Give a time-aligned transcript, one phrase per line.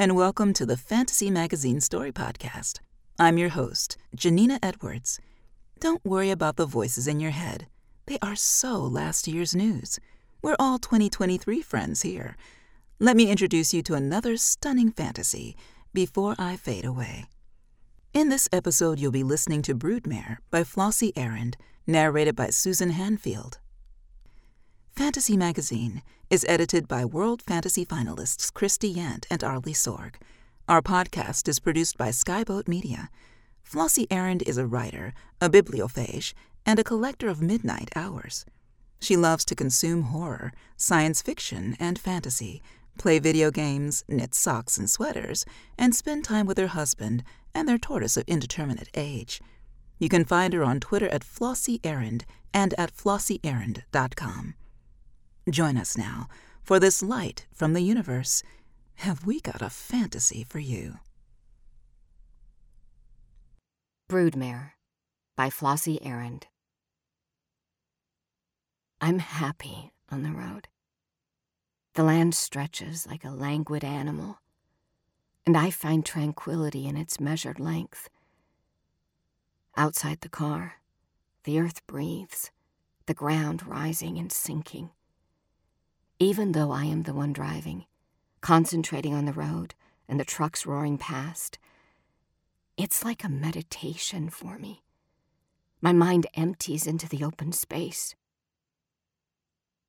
[0.00, 2.78] and welcome to the Fantasy Magazine Story Podcast.
[3.18, 5.18] I'm your host, Janina Edwards.
[5.80, 7.66] Don't worry about the voices in your head.
[8.06, 9.98] They are so last year's news.
[10.40, 12.36] We're all 2023 friends here.
[13.00, 15.56] Let me introduce you to another stunning fantasy
[15.92, 17.24] before I fade away.
[18.14, 21.56] In this episode, you'll be listening to Broodmare by Flossie Arend,
[21.88, 23.58] narrated by Susan Hanfield.
[24.98, 30.16] Fantasy Magazine is edited by World Fantasy finalists Christie Yant and Arley Sorg.
[30.68, 33.08] Our podcast is produced by Skyboat Media.
[33.62, 36.34] Flossie Arend is a writer, a bibliophage,
[36.66, 38.44] and a collector of midnight hours.
[38.98, 42.60] She loves to consume horror, science fiction, and fantasy,
[42.98, 45.44] play video games, knit socks and sweaters,
[45.78, 47.22] and spend time with her husband
[47.54, 49.40] and their tortoise of indeterminate age.
[50.00, 54.54] You can find her on Twitter at Flossie Arend and at flossiearend.com.
[55.50, 56.28] Join us now
[56.62, 58.42] for this light from the universe.
[58.96, 60.98] Have we got a fantasy for you?
[64.10, 64.72] Broodmare
[65.36, 66.48] by Flossie Arend.
[69.00, 70.68] I'm happy on the road.
[71.94, 74.40] The land stretches like a languid animal,
[75.46, 78.10] and I find tranquility in its measured length.
[79.76, 80.74] Outside the car,
[81.44, 82.50] the earth breathes,
[83.06, 84.90] the ground rising and sinking.
[86.20, 87.84] Even though I am the one driving,
[88.40, 89.76] concentrating on the road
[90.08, 91.58] and the trucks roaring past,
[92.76, 94.82] it's like a meditation for me.
[95.80, 98.16] My mind empties into the open space.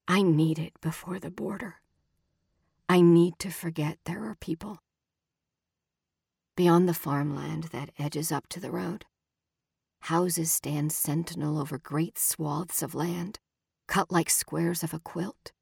[0.08, 1.78] I need it before the border.
[2.88, 4.78] I need to forget there are people.
[6.56, 9.06] Beyond the farmland that edges up to the road,
[10.02, 13.40] houses stand sentinel over great swaths of land,
[13.88, 15.54] cut like squares of a quilt.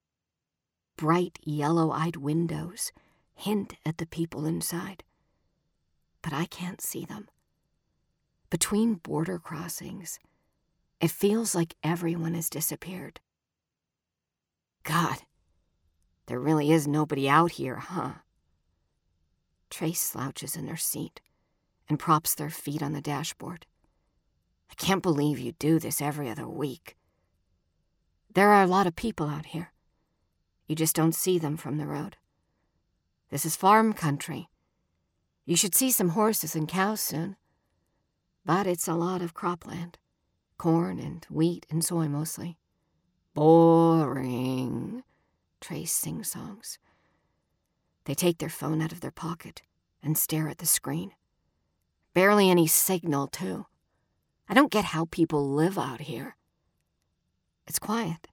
[0.97, 2.91] Bright yellow eyed windows
[3.35, 5.03] hint at the people inside,
[6.23, 7.29] but I can't see them.
[8.49, 10.19] Between border crossings,
[10.99, 13.19] it feels like everyone has disappeared.
[14.81, 15.17] God,
[16.25, 18.13] there really is nobody out here, huh?
[19.69, 21.21] Trace slouches in their seat
[21.87, 23.67] and props their feet on the dashboard.
[24.71, 26.97] I can't believe you do this every other week.
[28.33, 29.71] There are a lot of people out here.
[30.67, 32.17] You just don't see them from the road.
[33.29, 34.49] This is farm country.
[35.45, 37.37] You should see some horses and cows soon.
[38.45, 39.95] But it's a lot of cropland
[40.57, 42.57] corn and wheat and soy mostly.
[43.33, 45.03] Boring,
[45.61, 46.79] Trace sings songs.
[48.05, 49.61] They take their phone out of their pocket
[50.01, 51.11] and stare at the screen.
[52.13, 53.67] Barely any signal, too.
[54.49, 56.35] I don't get how people live out here.
[57.67, 58.27] It's quiet.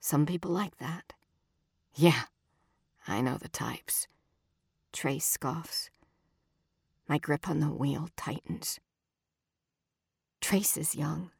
[0.00, 1.12] Some people like that.
[1.94, 2.22] Yeah,
[3.06, 4.06] I know the types.
[4.92, 5.90] Trace scoffs.
[7.08, 8.78] My grip on the wheel tightens.
[10.40, 11.30] Trace is young.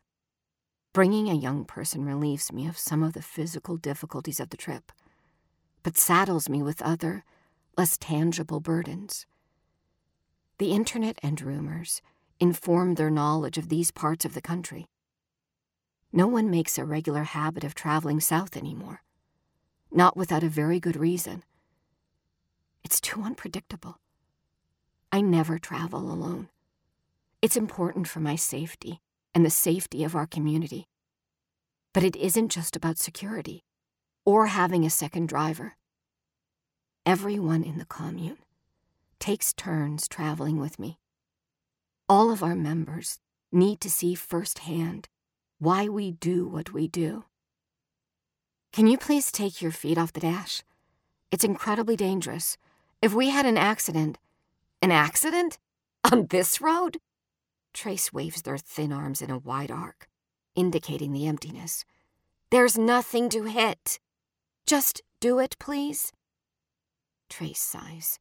[0.92, 4.91] Bringing a young person relieves me of some of the physical difficulties of the trip,
[5.82, 7.24] but saddles me with other,
[7.76, 9.26] less tangible burdens.
[10.58, 12.02] The internet and rumors
[12.41, 14.88] inform their knowledge of these parts of the country.
[16.12, 19.02] No one makes a regular habit of traveling south anymore,
[19.91, 21.44] not without a very good reason.
[22.82, 24.00] It's too unpredictable.
[25.12, 26.48] I never travel alone.
[27.42, 29.00] It's important for my safety
[29.34, 30.88] and the safety of our community.
[31.92, 33.64] But it isn't just about security
[34.24, 35.76] or having a second driver.
[37.04, 38.38] Everyone in the commune
[39.18, 40.98] takes turns traveling with me.
[42.09, 43.18] All of our members
[43.53, 45.09] need to see firsthand
[45.59, 47.25] why we do what we do.
[48.72, 50.63] Can you please take your feet off the dash?
[51.33, 52.57] It's incredibly dangerous.
[53.03, 54.19] If we had an accident,
[54.81, 55.59] an accident?
[56.13, 56.99] On this road?
[57.75, 60.09] Trace waves their thin arms in a wide arc,
[60.55, 61.84] indicating the emptiness.
[62.51, 63.99] There's nothing to hit.
[64.66, 66.13] Just do it, please.
[67.28, 68.19] Trace sighs.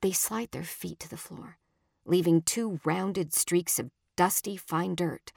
[0.00, 1.56] They slide their feet to the floor,
[2.04, 5.32] leaving two rounded streaks of dusty, fine dirt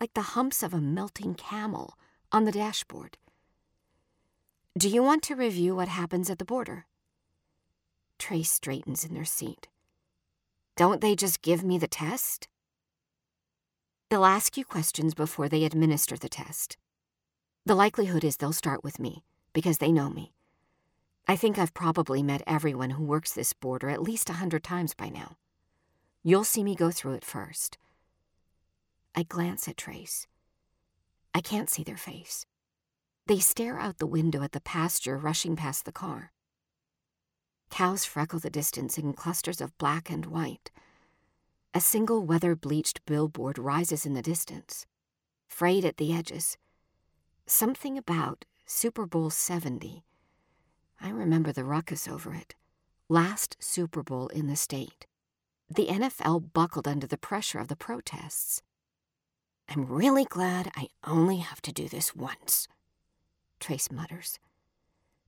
[0.00, 1.94] like the humps of a melting camel,
[2.32, 3.16] on the dashboard.
[4.76, 6.86] Do you want to review what happens at the border?
[8.18, 9.68] Trace straightens in their seat,
[10.76, 12.48] Don't they just give me the test?
[14.10, 16.76] They'll ask you questions before they administer the test.
[17.66, 20.32] The likelihood is they'll start with me because they know me.
[21.28, 24.92] I think I've probably met everyone who works this border at least a hundred times
[24.92, 25.36] by now.
[26.22, 27.78] You'll see me go through it first.
[29.14, 30.26] I glance at Trace.
[31.34, 32.46] I can't see their face.
[33.26, 36.32] They stare out the window at the pasture rushing past the car.
[37.70, 40.70] Cows freckle the distance in clusters of black and white.
[41.72, 44.86] A single weather bleached billboard rises in the distance,
[45.48, 46.56] frayed at the edges.
[47.46, 50.04] Something about Super Bowl 70.
[51.00, 52.54] I remember the ruckus over it.
[53.08, 55.06] Last Super Bowl in the state.
[55.68, 58.62] The NFL buckled under the pressure of the protests.
[59.68, 62.68] I'm really glad I only have to do this once,
[63.60, 64.38] Trace mutters.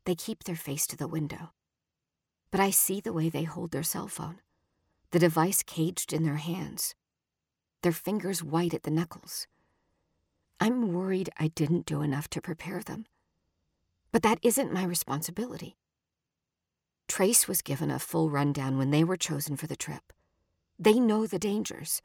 [0.04, 1.52] They keep their face to the window.
[2.50, 4.40] But I see the way they hold their cell phone,
[5.10, 6.94] the device caged in their hands,
[7.82, 9.46] their fingers white at the knuckles.
[10.60, 13.06] I'm worried I didn't do enough to prepare them.
[14.12, 15.76] But that isn't my responsibility.
[17.08, 20.12] Trace was given a full rundown when they were chosen for the trip.
[20.78, 22.02] They know the dangers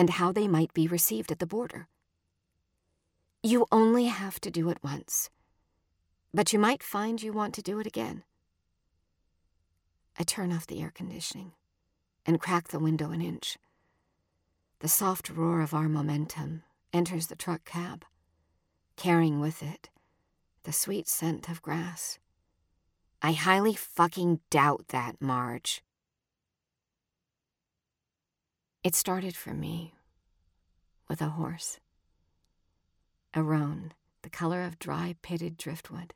[0.00, 1.86] and how they might be received at the border.
[3.42, 5.28] You only have to do it once,
[6.32, 8.24] but you might find you want to do it again.
[10.18, 11.52] I turn off the air conditioning
[12.24, 13.58] and crack the window an inch.
[14.78, 16.62] The soft roar of our momentum
[16.94, 18.06] enters the truck cab,
[18.96, 19.90] carrying with it
[20.62, 22.18] the sweet scent of grass.
[23.20, 25.82] I highly fucking doubt that, Marge.
[28.82, 29.92] It started for me
[31.06, 31.80] with a horse.
[33.34, 33.92] A roan,
[34.22, 36.14] the color of dry pitted driftwood.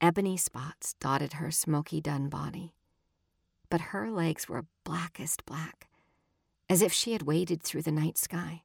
[0.00, 2.74] Ebony spots dotted her smoky dun body,
[3.70, 5.88] but her legs were blackest black,
[6.68, 8.62] as if she had waded through the night sky.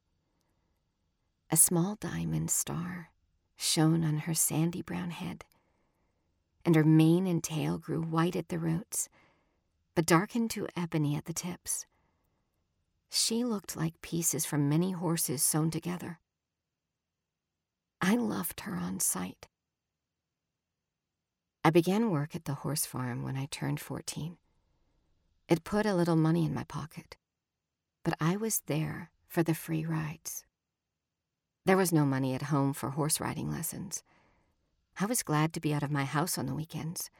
[1.50, 3.10] A small diamond star
[3.56, 5.44] shone on her sandy brown head,
[6.64, 9.08] and her mane and tail grew white at the roots,
[9.96, 11.86] but darkened to ebony at the tips.
[13.10, 16.20] She looked like pieces from many horses sewn together.
[18.00, 19.48] I loved her on sight.
[21.64, 24.38] I began work at the horse farm when I turned 14.
[25.48, 27.16] It put a little money in my pocket,
[28.04, 30.44] but I was there for the free rides.
[31.66, 34.04] There was no money at home for horse riding lessons.
[34.98, 37.10] I was glad to be out of my house on the weekends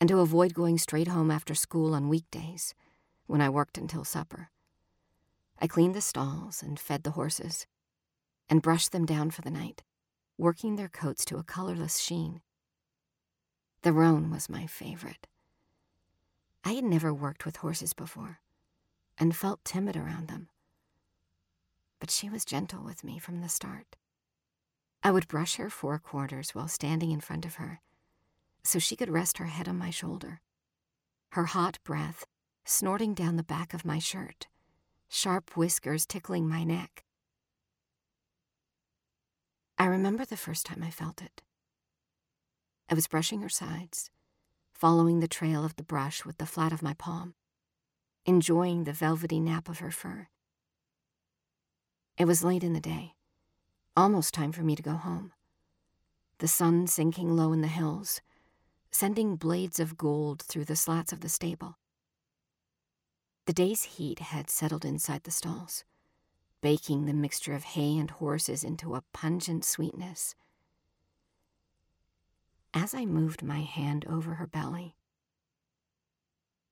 [0.00, 2.74] and to avoid going straight home after school on weekdays
[3.26, 4.50] when I worked until supper.
[5.60, 7.66] I cleaned the stalls and fed the horses,
[8.48, 9.82] and brushed them down for the night,
[10.38, 12.40] working their coats to a colorless sheen.
[13.82, 15.26] The roan was my favorite.
[16.64, 18.40] I had never worked with horses before,
[19.18, 20.48] and felt timid around them.
[21.98, 23.96] But she was gentle with me from the start.
[25.02, 27.80] I would brush her four quarters while standing in front of her,
[28.62, 30.40] so she could rest her head on my shoulder,
[31.32, 32.24] her hot breath
[32.64, 34.46] snorting down the back of my shirt
[35.12, 37.04] sharp whiskers tickling my neck.
[39.76, 41.42] I remember the first time I felt it.
[42.88, 44.10] I was brushing her sides,
[44.72, 47.34] following the trail of the brush with the flat of my palm,
[48.24, 50.28] enjoying the velvety nap of her fur.
[52.16, 53.14] It was late in the day,
[53.96, 55.32] almost time for me to go home.
[56.38, 58.20] The sun sinking low in the hills,
[58.92, 61.78] sending blades of gold through the slats of the stable.
[63.50, 65.82] The day's heat had settled inside the stalls,
[66.60, 70.36] baking the mixture of hay and horses into a pungent sweetness.
[72.72, 74.94] As I moved my hand over her belly,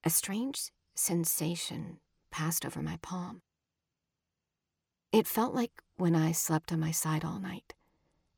[0.04, 1.98] a strange sensation
[2.30, 3.42] passed over my palm.
[5.10, 7.74] It felt like when I slept on my side all night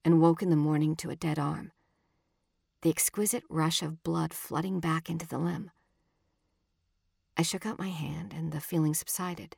[0.02, 1.73] and woke in the morning to a dead arm,
[2.80, 5.70] the exquisite rush of blood flooding back into the limb.
[7.37, 9.56] I shook out my hand and the feeling subsided.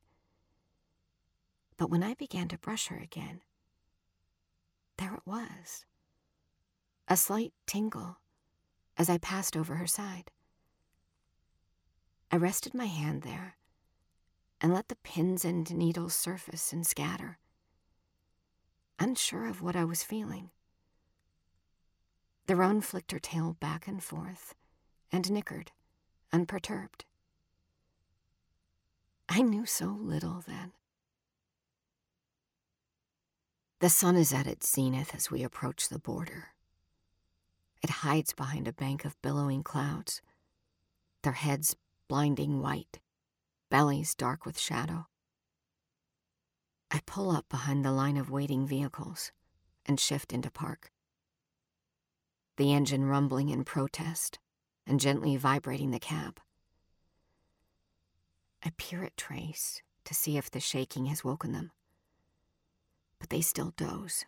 [1.76, 3.40] But when I began to brush her again,
[4.98, 5.84] there it was
[7.08, 8.18] a slight tingle
[8.96, 10.30] as I passed over her side.
[12.30, 13.56] I rested my hand there
[14.60, 17.38] and let the pins and needles surface and scatter,
[18.98, 20.50] unsure of what I was feeling.
[22.46, 24.54] The roan flicked her tail back and forth
[25.10, 25.72] and nickered,
[26.32, 27.04] unperturbed.
[29.34, 30.72] I knew so little then.
[33.80, 36.48] The sun is at its zenith as we approach the border.
[37.82, 40.20] It hides behind a bank of billowing clouds,
[41.22, 41.74] their heads
[42.08, 43.00] blinding white,
[43.70, 45.06] bellies dark with shadow.
[46.90, 49.32] I pull up behind the line of waiting vehicles
[49.86, 50.92] and shift into park.
[52.58, 54.38] The engine rumbling in protest
[54.86, 56.38] and gently vibrating the cab.
[58.64, 61.72] I peer at Trace to see if the shaking has woken them.
[63.18, 64.24] But they still doze.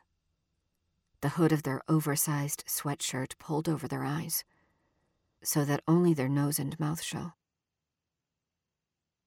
[1.21, 4.45] The hood of their oversized sweatshirt pulled over their eyes,
[5.43, 7.33] so that only their nose and mouth show.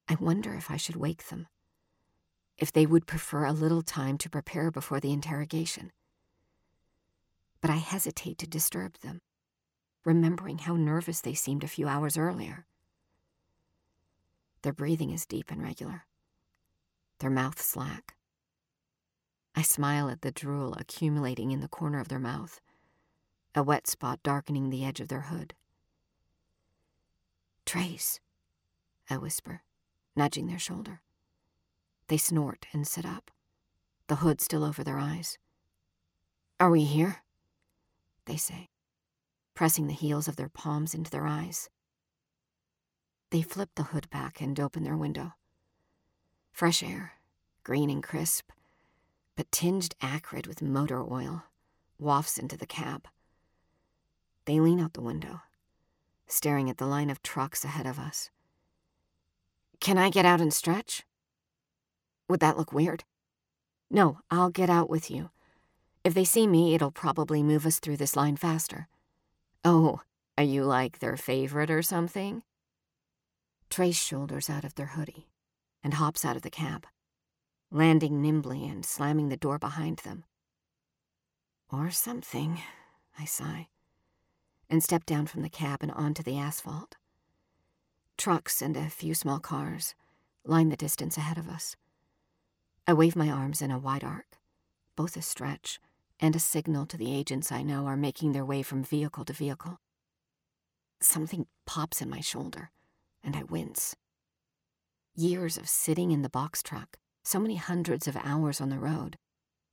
[0.07, 1.47] I wonder if I should wake them,
[2.57, 5.91] if they would prefer a little time to prepare before the interrogation.
[7.61, 9.21] But I hesitate to disturb them,
[10.05, 12.65] remembering how nervous they seemed a few hours earlier.
[14.61, 16.05] Their breathing is deep and regular,
[17.19, 18.15] their mouths slack.
[19.55, 22.59] I smile at the drool accumulating in the corner of their mouth,
[23.55, 25.53] a wet spot darkening the edge of their hood.
[27.65, 28.19] Trace,
[29.09, 29.61] I whisper,
[30.15, 31.01] nudging their shoulder.
[32.07, 33.31] They snort and sit up,
[34.07, 35.37] the hood still over their eyes.
[36.59, 37.23] Are we here?
[38.25, 38.69] They say,
[39.53, 41.69] pressing the heels of their palms into their eyes.
[43.29, 45.33] They flip the hood back and open their window.
[46.51, 47.13] Fresh air,
[47.63, 48.51] green and crisp,
[49.35, 51.43] but tinged acrid with motor oil,
[51.99, 53.07] wafts into the cab.
[54.45, 55.41] They lean out the window,
[56.27, 58.29] staring at the line of trucks ahead of us.
[59.79, 61.03] Can I get out and stretch?
[62.29, 63.03] Would that look weird?
[63.91, 65.29] No, I'll get out with you.
[66.03, 68.87] If they see me, it'll probably move us through this line faster.
[69.65, 70.01] Oh,
[70.37, 72.43] are you like their favorite or something?
[73.69, 75.27] Trace shoulders out of their hoodie
[75.83, 76.87] and hops out of the cab,
[77.69, 80.23] landing nimbly and slamming the door behind them.
[81.71, 82.61] Or something,
[83.19, 83.67] I sigh,
[84.69, 86.95] and step down from the cab and onto the asphalt.
[88.17, 89.93] Trucks and a few small cars
[90.43, 91.75] line the distance ahead of us.
[92.87, 94.37] I wave my arms in a wide arc,
[94.95, 95.79] both a stretch
[96.19, 99.33] and a signal to the agents I know are making their way from vehicle to
[99.33, 99.79] vehicle.
[100.99, 102.71] Something pops in my shoulder
[103.27, 103.97] and I wince.
[105.13, 109.17] Years of sitting in the box truck, so many hundreds of hours on the road,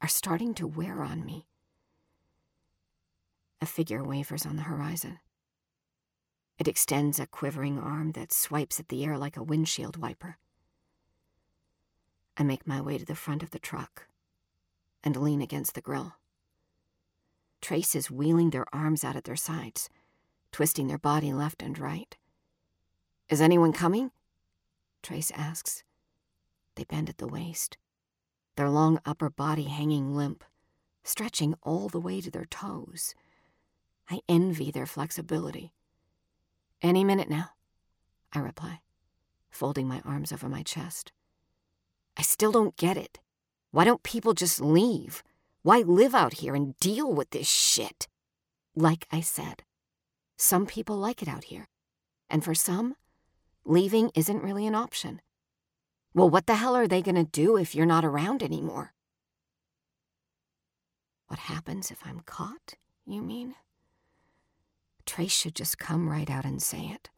[0.03, 1.47] are starting to wear on me.
[3.61, 5.21] A figure wavers on the horizon.
[6.59, 10.37] It extends a quivering arm that swipes at the air like a windshield wiper.
[12.37, 14.09] I make my way to the front of the truck
[15.05, 16.15] and lean against the grill.
[17.63, 19.89] Trace is wheeling their arms out at their sides,
[20.51, 22.17] twisting their body left and right.
[23.31, 24.11] Is anyone coming?
[25.03, 25.83] Trace asks.
[26.75, 27.79] They bend at the waist,
[28.57, 30.45] their long upper body hanging limp,
[31.05, 33.15] stretching all the way to their toes.
[34.11, 35.73] I envy their flexibility.
[36.83, 37.51] Any minute now,
[38.33, 38.81] I reply,
[39.51, 41.13] folding my arms over my chest.
[42.17, 43.21] I still don't get it.
[43.71, 45.23] Why don't people just leave?
[45.63, 48.07] Why live out here and deal with this shit?
[48.77, 49.63] Like I said,
[50.37, 51.69] some people like it out here.
[52.29, 52.97] And for some,
[53.65, 55.21] leaving isn't really an option.
[56.15, 58.93] Well, what the hell are they going to do if you're not around anymore?
[61.27, 62.75] What happens if I'm caught,
[63.07, 63.55] you mean?
[65.07, 67.11] Trace should just come right out and say it.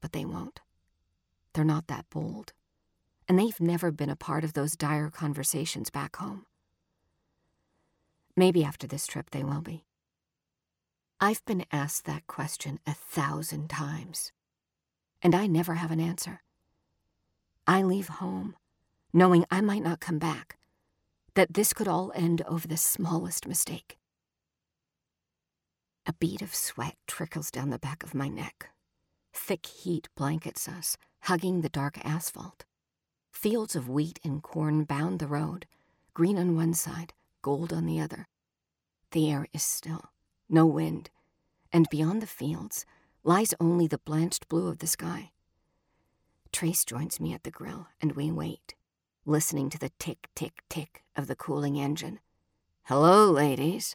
[0.00, 0.60] But they won't.
[1.52, 2.52] They're not that bold.
[3.28, 6.46] And they've never been a part of those dire conversations back home.
[8.36, 9.84] Maybe after this trip they will be.
[11.20, 14.32] I've been asked that question a thousand times
[15.22, 16.42] and I never have an answer.
[17.66, 18.56] I leave home,
[19.12, 20.58] knowing I might not come back,
[21.34, 23.98] that this could all end over the smallest mistake.
[26.04, 28.70] A bead of sweat trickles down the back of my neck.
[29.32, 32.64] Thick heat blankets us, hugging the dark asphalt.
[33.30, 35.66] Fields of wheat and corn bound the road,
[36.12, 38.26] green on one side, gold on the other.
[39.12, 40.10] The air is still,
[40.48, 41.10] no wind,
[41.72, 42.84] and beyond the fields,
[43.24, 45.30] lies only the blanched blue of the sky.
[46.50, 48.74] Trace joins me at the grill, and we wait,
[49.24, 52.18] listening to the tick, tick, tick of the cooling engine.
[52.84, 53.94] Hello, ladies.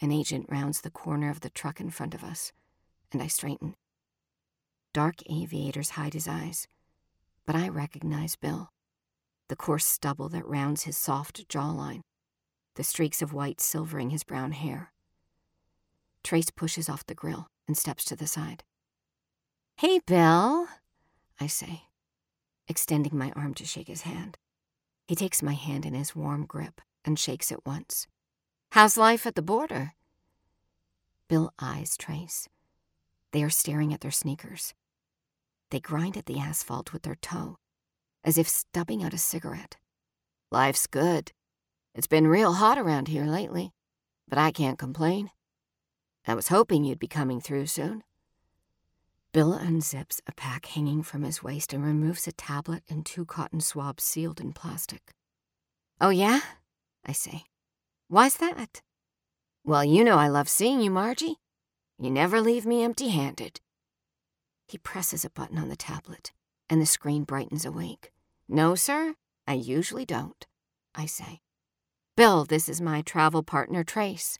[0.00, 2.52] An agent rounds the corner of the truck in front of us,
[3.12, 3.74] and I straighten.
[4.92, 6.68] Dark aviators hide his eyes,
[7.44, 8.70] but I recognize Bill,
[9.48, 12.02] the coarse stubble that rounds his soft jawline,
[12.76, 14.92] the streaks of white silvering his brown hair.
[16.22, 18.64] Trace pushes off the grill and steps to the side.
[19.76, 20.68] Hey, Bill,
[21.40, 21.82] I say,
[22.68, 24.38] extending my arm to shake his hand.
[25.06, 28.06] He takes my hand in his warm grip and shakes it once.
[28.72, 29.92] How's life at the border?
[31.28, 32.48] Bill eyes Trace.
[33.32, 34.74] They are staring at their sneakers.
[35.70, 37.58] They grind at the asphalt with their toe,
[38.24, 39.76] as if stubbing out a cigarette.
[40.50, 41.32] Life's good.
[41.94, 43.72] It's been real hot around here lately,
[44.28, 45.30] but I can't complain.
[46.26, 48.02] I was hoping you'd be coming through soon.
[49.32, 53.60] Bill unzips a pack hanging from his waist and removes a tablet and two cotton
[53.60, 55.12] swabs sealed in plastic.
[56.00, 56.40] Oh, yeah?
[57.04, 57.44] I say.
[58.08, 58.82] Why's that?
[59.64, 61.36] Well, you know I love seeing you, Margie.
[61.98, 63.60] You never leave me empty handed.
[64.66, 66.32] He presses a button on the tablet,
[66.68, 68.10] and the screen brightens awake.
[68.48, 69.14] No, sir,
[69.46, 70.46] I usually don't,
[70.94, 71.40] I say.
[72.16, 74.38] Bill, this is my travel partner, Trace.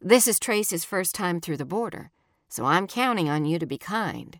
[0.00, 2.10] This is Trace's first time through the border,
[2.48, 4.38] so I'm counting on you to be kind.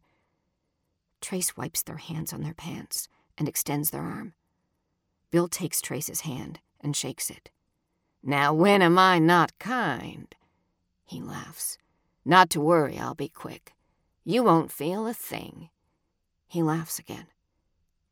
[1.21, 3.09] Trace wipes their hands on their pants
[3.39, 4.35] and extends their arm.
[5.31, 7.51] Bill takes Trace's hand and shakes it.
[8.23, 10.35] Now, when am I not kind?
[11.07, 11.79] He laughs.
[12.25, 13.73] Not to worry, I'll be quick.
[14.25, 15.71] You won't feel a thing.
[16.47, 17.27] He laughs again.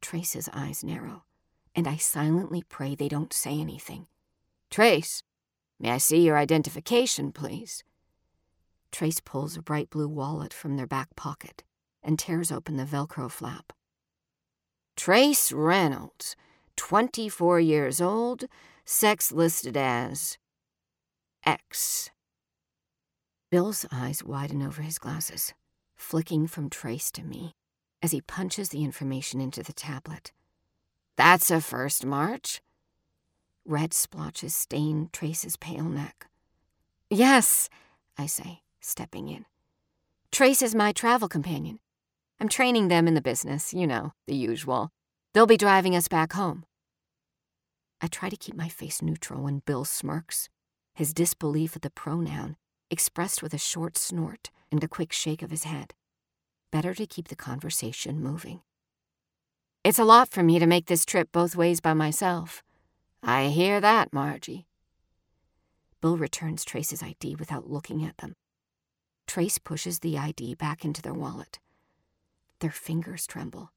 [0.01, 1.25] Trace's eyes narrow,
[1.75, 4.07] and I silently pray they don't say anything.
[4.69, 5.23] Trace,
[5.83, 7.85] may I see your identification, please?
[8.91, 11.63] Trace pulls a bright blue wallet from their back pocket
[12.03, 13.73] and tears open the Velcro flap.
[14.97, 16.37] Trace Reynolds,
[16.77, 18.45] 24 years old,
[18.85, 20.39] sex listed as
[21.45, 22.11] X.
[23.51, 25.55] Bill's eyes widen over his glasses,
[25.95, 27.55] flicking from Trace to me
[28.03, 30.33] as he punches the information into the tablet.
[31.17, 32.63] That's a first, Marge.
[33.65, 36.27] Red splotches stain Trace's pale neck.
[37.11, 37.69] Yes,
[38.19, 39.45] I say, stepping in.
[40.33, 41.79] Trace is my travel companion.
[42.41, 44.91] I'm training them in the business, you know, the usual.
[45.33, 46.65] They'll be driving us back home.
[48.01, 50.49] I try to keep my face neutral when Bill smirks,
[50.95, 52.57] his disbelief at the pronoun
[52.91, 55.95] expressed with a short snort and a quick shake of his head.
[56.73, 58.61] Better to keep the conversation moving.
[59.85, 62.63] It's a lot for me to make this trip both ways by myself.
[63.23, 64.67] I hear that, Margie.
[66.01, 68.35] Bill returns Trace's ID without looking at them.
[69.29, 71.61] Trace pushes the ID back into their wallet.
[72.59, 73.71] Their fingers tremble,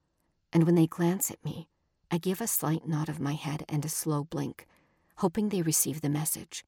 [0.51, 1.67] and when they glance at me,
[2.09, 4.65] I give a slight nod of my head and a slow blink,
[5.17, 6.65] hoping they receive the message.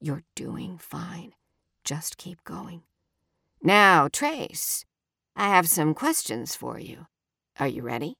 [0.00, 1.32] You're doing fine.
[1.84, 2.82] Just keep going.
[3.62, 4.84] Now, Trace,
[5.34, 7.06] I have some questions for you.
[7.58, 8.14] Are you ready?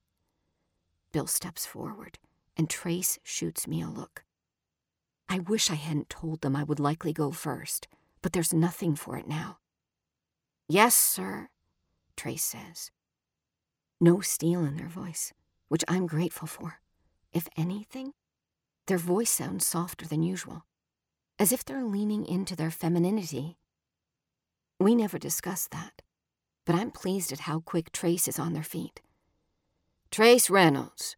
[1.13, 2.19] Bill steps forward,
[2.59, 4.25] and Trace shoots me a look.
[5.29, 7.89] I wish I hadn't told them I would likely go first,
[8.21, 9.59] but there's nothing for it now.
[10.69, 11.49] Yes, sir,
[12.17, 12.91] Trace says.
[14.01, 15.33] No steel in their voice,
[15.69, 16.81] which I'm grateful for.
[17.33, 18.13] If anything,
[18.87, 20.65] their voice sounds softer than usual
[21.39, 23.57] as if they're leaning into their femininity.
[24.81, 26.03] We never discussed that,
[26.65, 29.01] but I'm pleased at how quick Trace is on their feet.
[30.11, 31.17] Trace Reynolds,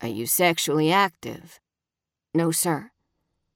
[0.00, 1.60] are you sexually active?
[2.34, 2.90] No, sir.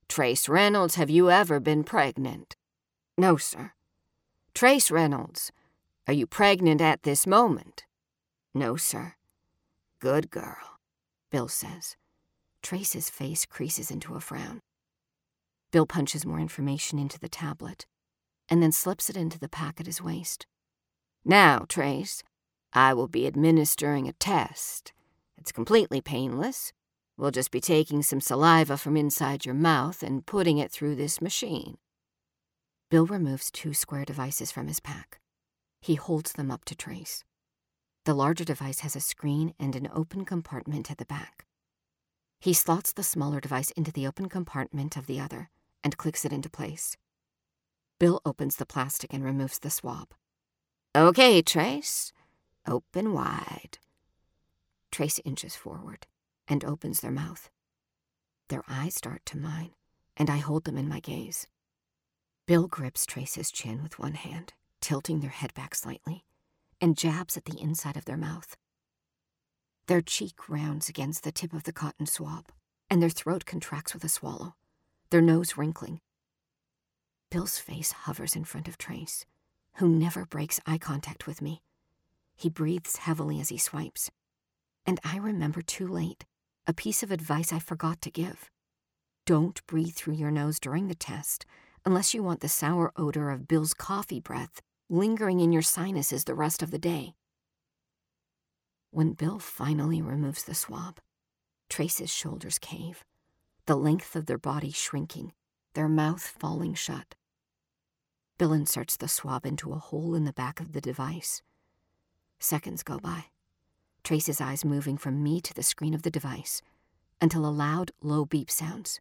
[0.09, 2.57] Trace Reynolds, have you ever been pregnant?
[3.17, 3.73] No, sir.
[4.55, 5.51] Trace Reynolds,
[6.07, 7.85] are you pregnant at this moment?
[8.53, 9.15] No, sir.
[10.01, 10.79] Good girl,
[11.31, 11.97] Bill says.
[12.63, 14.61] Trace's face creases into a frown.
[15.71, 17.87] Bill punches more information into the tablet
[18.49, 20.47] and then slips it into the pack at his waist.
[21.25, 22.23] Now, Trace,
[22.73, 24.93] I will be administering a test.
[25.39, 26.73] It's completely painless.
[27.17, 31.21] We'll just be taking some saliva from inside your mouth and putting it through this
[31.21, 31.79] machine.
[32.91, 35.21] Bill removes two square devices from his pack.
[35.81, 37.25] He holds them up to Trace.
[38.05, 41.45] The larger device has a screen and an open compartment at the back.
[42.41, 45.51] He slots the smaller device into the open compartment of the other
[45.83, 46.97] and clicks it into place.
[47.99, 50.09] Bill opens the plastic and removes the swab.
[50.95, 52.13] Okay, Trace.
[52.67, 53.79] Open wide.
[54.95, 56.07] Trace inches forward
[56.47, 57.51] and opens their mouth.
[58.49, 59.73] Their eyes dart to mine,
[60.17, 61.49] and I hold them in my gaze.
[62.47, 66.25] Bill grips Trace's chin with one hand, tilting their head back slightly,
[66.81, 68.57] and jabs at the inside of their mouth.
[69.89, 72.53] Their cheek rounds against the tip of the cotton swab,
[72.89, 74.55] and their throat contracts with a swallow
[75.11, 75.99] their nose wrinkling.
[77.33, 79.27] Bill's face hovers in front of Trace,
[79.79, 81.63] who never breaks eye contact with me.
[82.37, 84.13] He breathes heavily as he swipes.
[84.87, 86.25] And I remember too late
[86.67, 88.51] a piece of advice I forgot to give.
[89.27, 91.45] Don't breathe through your nose during the test
[91.85, 96.35] unless you want the sour odor of Bill's coffee breath lingering in your sinuses the
[96.35, 97.15] rest of the day.
[98.91, 101.01] When Bill finally removes the swab,
[101.69, 103.05] Trace's shoulders cave
[103.67, 105.33] the length of their body shrinking,
[105.73, 107.15] their mouth falling shut.
[108.37, 111.41] Bill inserts the swab into a hole in the back of the device.
[112.39, 113.27] Seconds go by,
[114.05, 116.61] Trace's eyes moving from me to the screen of the device
[117.21, 119.01] until a loud, low beep sounds.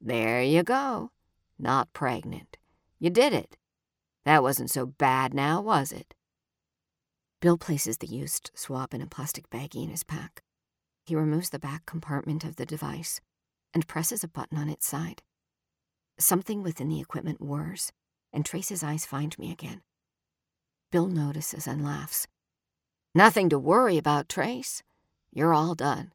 [0.00, 1.10] There you go.
[1.58, 2.56] Not pregnant.
[2.98, 3.56] You did it.
[4.24, 6.14] That wasn't so bad now, was it?
[7.40, 10.42] Bill places the used swab in a plastic baggie in his pack.
[11.04, 13.20] He removes the back compartment of the device
[13.72, 15.22] and presses a button on its side.
[16.18, 17.92] Something within the equipment whirs,
[18.32, 19.82] and Trace's eyes find me again.
[20.90, 22.26] Bill notices and laughs.
[23.16, 24.82] Nothing to worry about, Trace.
[25.32, 26.12] You're all done.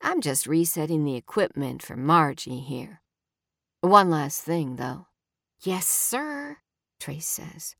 [0.00, 3.00] I'm just resetting the equipment for Margie here.
[3.80, 5.08] One last thing, though.
[5.62, 6.58] Yes, sir,
[7.00, 7.74] Trace says.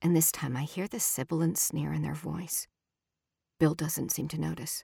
[0.00, 2.66] And this time I hear the sibilant sneer in their voice.
[3.58, 4.82] Bill doesn't seem to notice.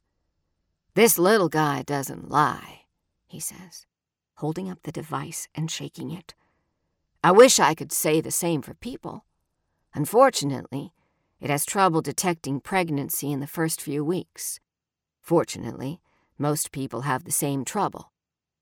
[0.93, 2.83] This little guy doesn't lie,
[3.27, 3.87] he says,
[4.35, 6.35] holding up the device and shaking it.
[7.25, 9.25] I wish I could say the same for people.
[9.95, 10.93] Unfortunately,
[11.41, 14.61] it has trouble detecting pregnancy in the first few weeks.
[15.21, 16.01] Fortunately,
[16.39, 18.13] most people have the same trouble,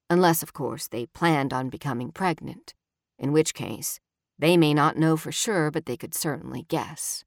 [0.08, 2.74] unless, of course, they planned on becoming pregnant,
[3.18, 4.00] in which case,
[4.38, 7.24] they may not know for sure, but they could certainly guess.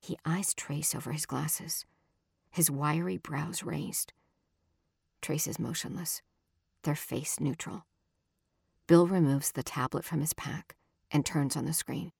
[0.00, 1.84] He eyes Trace over his glasses,
[2.50, 4.12] his wiry brows raised.
[5.20, 6.22] Trace is motionless,
[6.82, 7.84] their face neutral.
[8.86, 10.74] Bill removes the tablet from his pack
[11.10, 12.12] and turns on the screen.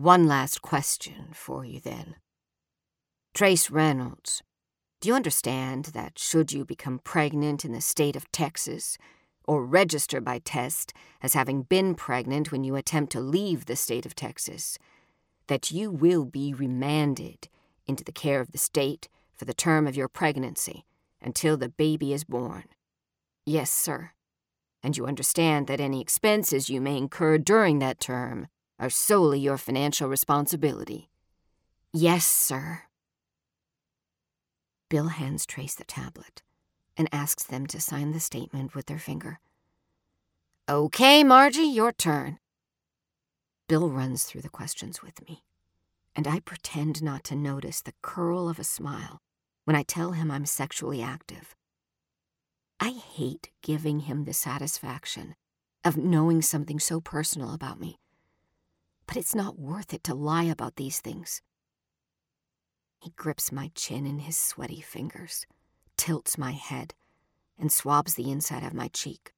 [0.00, 2.14] One last question for you, then.
[3.34, 4.42] Trace Reynolds,
[4.98, 8.96] do you understand that should you become pregnant in the state of Texas,
[9.44, 14.06] or register by test as having been pregnant when you attempt to leave the state
[14.06, 14.78] of Texas,
[15.48, 17.50] that you will be remanded
[17.86, 20.86] into the care of the state for the term of your pregnancy
[21.20, 22.64] until the baby is born?
[23.44, 24.12] Yes, sir.
[24.82, 28.46] And you understand that any expenses you may incur during that term
[28.80, 31.10] are solely your financial responsibility.
[31.92, 32.82] Yes, sir.
[34.88, 36.42] Bill hands Trace the tablet
[36.96, 39.38] and asks them to sign the statement with their finger.
[40.68, 42.38] Okay, Margie, your turn.
[43.68, 45.44] Bill runs through the questions with me,
[46.16, 49.20] and I pretend not to notice the curl of a smile
[49.64, 51.54] when I tell him I'm sexually active.
[52.80, 55.34] I hate giving him the satisfaction
[55.84, 57.98] of knowing something so personal about me
[59.10, 61.42] but it's not worth it to lie about these things.
[63.00, 65.46] He grips my chin in his sweaty fingers,
[65.96, 66.94] tilts my head,
[67.58, 69.32] and swabs the inside of my cheek.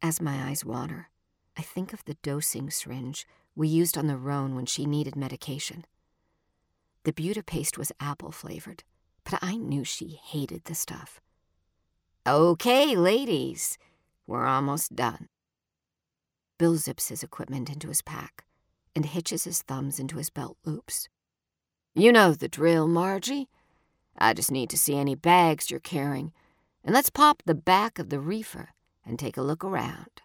[0.00, 1.10] As my eyes water,
[1.54, 5.84] I think of the dosing syringe we used on the roan when she needed medication.
[7.02, 8.84] The Buda-Paste was apple flavored,
[9.24, 11.20] but I knew she hated the stuff.
[12.26, 13.76] Okay, ladies,
[14.26, 15.28] we're almost done.
[16.58, 18.44] Bill zips his equipment into his pack
[18.94, 21.08] and hitches his thumbs into his belt loops.
[21.94, 23.48] You know the drill, Margie.
[24.16, 26.32] I just need to see any bags you're carrying,
[26.84, 28.70] and let's pop the back of the reefer
[29.04, 30.22] and take a look around.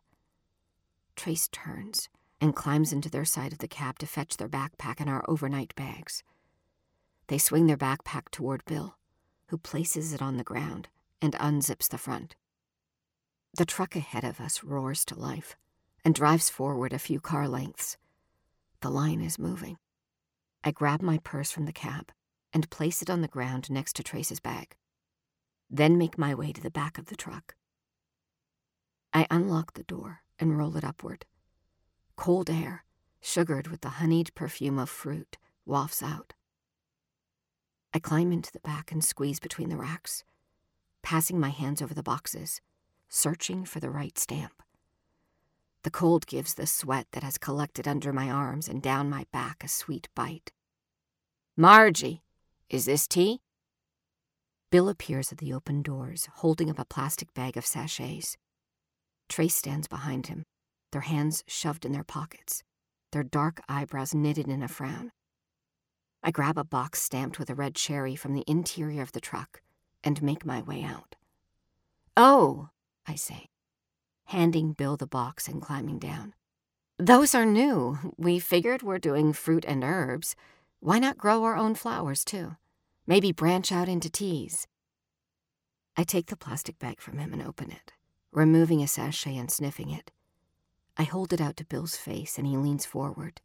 [1.15, 5.09] Trace turns and climbs into their side of the cab to fetch their backpack and
[5.09, 6.23] our overnight bags.
[7.27, 8.95] They swing their backpack toward Bill,
[9.47, 10.87] who places it on the ground
[11.21, 12.35] and unzips the front.
[13.57, 15.57] The truck ahead of us roars to life
[16.03, 17.97] and drives forward a few car lengths.
[18.81, 19.77] The line is moving.
[20.63, 22.11] I grab my purse from the cab
[22.53, 24.75] and place it on the ground next to Trace's bag,
[25.69, 27.55] then make my way to the back of the truck.
[29.13, 31.25] I unlock the door and roll it upward.
[32.15, 32.85] Cold air,
[33.21, 36.33] sugared with the honeyed perfume of fruit, wafts out.
[37.93, 40.23] I climb into the back and squeeze between the racks,
[41.01, 42.61] passing my hands over the boxes,
[43.07, 44.61] searching for the right stamp.
[45.83, 49.63] The cold gives the sweat that has collected under my arms and down my back
[49.63, 50.51] a sweet bite.
[51.55, 52.21] Margie,
[52.69, 53.39] is this tea?
[54.71, 58.37] Bill appears at the open doors, holding up a plastic bag of sachets.
[59.29, 60.45] Trace stands behind him,
[60.91, 62.63] their hands shoved in their pockets,
[63.11, 65.11] their dark eyebrows knitted in a frown.
[66.21, 69.61] I grab a box stamped with a red cherry from the interior of the truck
[70.03, 71.15] and make my way out.
[72.17, 72.69] Oh,
[73.07, 73.49] I say
[74.29, 76.33] handing Bill the box and climbing down.
[76.99, 77.97] Those are new.
[78.15, 80.35] We figured we're doing fruit and herbs.
[80.79, 82.55] Why not grow our own flowers, too?
[83.07, 84.67] Maybe branch out into teas.
[85.97, 87.93] I take the plastic bag from him and open it,
[88.31, 90.11] removing a sachet and sniffing it.
[90.95, 93.41] I hold it out to Bill's face and he leans forward.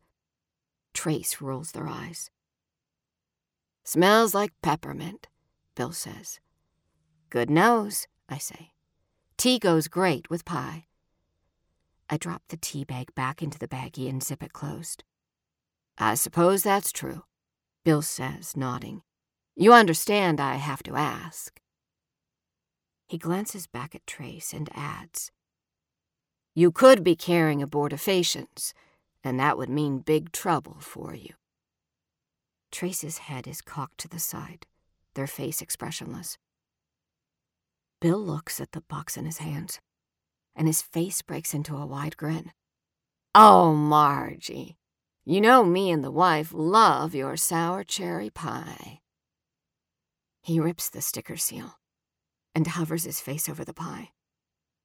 [0.93, 2.31] Trace rolls their eyes.
[3.85, 5.29] Smells like peppermint,
[5.75, 6.41] Bill says.
[7.31, 8.74] Good nose, I say.
[9.37, 10.87] Tea goes great with pie.
[12.09, 15.05] I drop the tea bag back into the baggie and zip it closed.
[15.99, 17.25] I suppose that's true,
[17.85, 19.03] Bill says, nodding,
[19.55, 21.61] You understand I have to ask.
[23.07, 25.31] He glances back at Trace and adds,
[26.55, 28.73] You could be carrying abortifacients,
[29.23, 31.35] and that would mean big trouble for you.
[32.73, 34.67] Trace's head is cocked to the side,
[35.15, 36.39] their face expressionless.
[38.05, 39.81] Bill looks at the box in his hands,
[40.55, 42.53] and his face breaks into a wide grin.
[43.35, 44.77] Oh, Margie,
[45.25, 49.01] you know me and the wife love your sour cherry pie.
[50.43, 51.79] He rips the sticker seal
[52.55, 54.11] and hovers his face over the pie,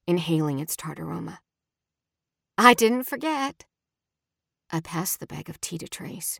[0.07, 1.41] inhaling its tart aroma.
[2.57, 3.65] I didn't forget.
[4.71, 6.39] I pass the bag of tea to Trace,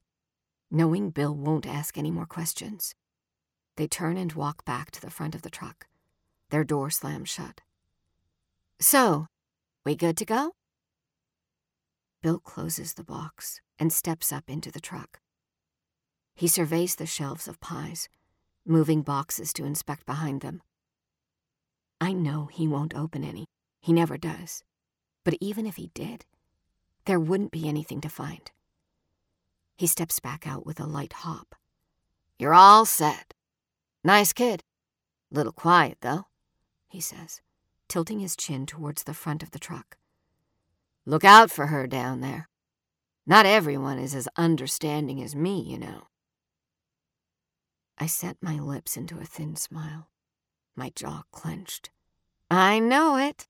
[0.71, 2.95] knowing Bill won't ask any more questions.
[3.75, 5.88] They turn and walk back to the front of the truck.
[6.49, 7.61] Their door slammed shut.
[8.79, 9.27] So,
[9.85, 10.53] we good to go?
[12.21, 15.19] Bill closes the box and steps up into the truck.
[16.35, 18.09] He surveys the shelves of pies
[18.69, 20.61] moving boxes to inspect behind them.
[21.99, 23.45] I know he won't open any.
[23.81, 24.63] He never does.
[25.25, 26.25] But even if he did,
[27.05, 28.51] there wouldn't be anything to find.
[29.75, 31.55] He steps back out with a light hop.
[32.37, 33.33] You're all set.
[34.03, 34.61] Nice kid.
[35.31, 36.25] Little quiet, though,
[36.89, 37.41] he says,
[37.87, 39.97] tilting his chin towards the front of the truck.
[41.05, 42.49] Look out for her down there.
[43.25, 46.07] Not everyone is as understanding as me, you know.
[47.97, 50.09] I set my lips into a thin smile,
[50.75, 51.91] my jaw clenched.
[52.49, 53.47] I know it.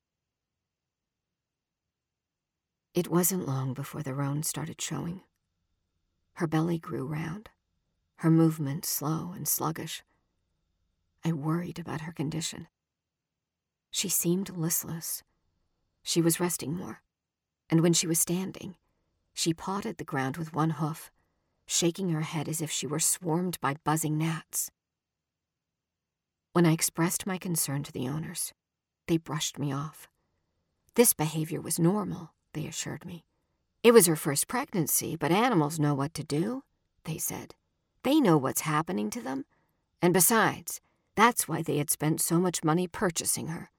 [2.94, 5.22] It wasn't long before the roan started showing.
[6.34, 7.50] Her belly grew round,
[8.18, 10.04] her movements slow and sluggish.
[11.24, 12.68] I worried about her condition.
[13.92, 15.24] She seemed listless.
[16.04, 17.02] She was resting more,
[17.70, 18.76] and when she was standing,
[19.34, 21.12] she pawed the ground with one hoof
[21.70, 24.72] shaking her head as if she were swarmed by buzzing gnats.
[26.52, 28.54] When I expressed my concern to the owners,
[29.08, 30.08] they brushed me off.
[30.96, 33.24] This behavior was normal, they assured me.
[33.84, 36.64] It was her first pregnancy, but animals know what to do,
[37.04, 37.54] they said.
[38.02, 39.46] They know what's happening to them.
[40.02, 40.82] And besides,
[41.16, 43.70] that's why they had spent so much money purchasing her.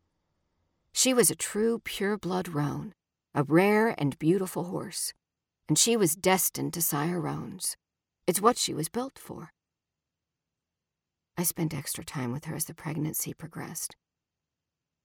[0.92, 2.94] She was a true pure-blood roan,
[3.34, 5.12] a rare and beautiful horse,
[5.68, 7.76] and she was destined to sire roans.
[8.26, 9.52] It's what she was built for.
[11.36, 13.96] I spent extra time with her as the pregnancy progressed.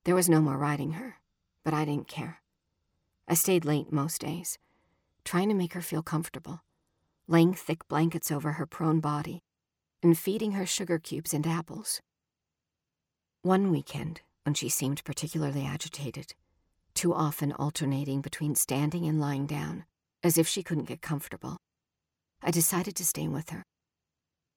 [0.03, 1.15] There was no more riding her,
[1.63, 2.41] but I didn't care.
[3.27, 4.57] I stayed late most days,
[5.23, 6.61] trying to make her feel comfortable,
[7.27, 9.43] laying thick blankets over her prone body,
[10.03, 12.01] and feeding her sugar cubes and apples.
[13.41, 16.35] One weekend, when she seemed particularly agitated,
[16.93, 19.85] too often alternating between standing and lying down,
[20.23, 21.57] as if she couldn't get comfortable,
[22.43, 23.63] I decided to stay with her.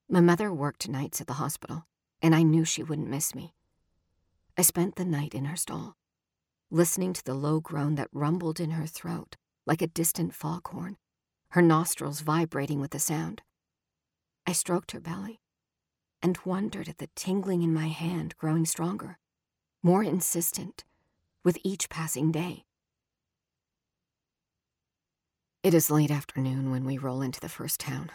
[0.09, 1.87] My mother worked nights at the hospital,
[2.21, 3.55] and I knew she wouldn't miss me.
[4.59, 5.97] I spent the night in her stall,
[6.71, 10.97] listening to the low groan that rumbled in her throat like a distant foghorn,
[11.51, 13.43] her nostrils vibrating with the sound.
[14.47, 15.41] I stroked her belly
[16.23, 19.19] and wondered at the tingling in my hand growing stronger,
[19.83, 20.85] more insistent,
[21.45, 22.65] with each passing day.
[25.63, 28.11] It is late afternoon when we roll into the first town.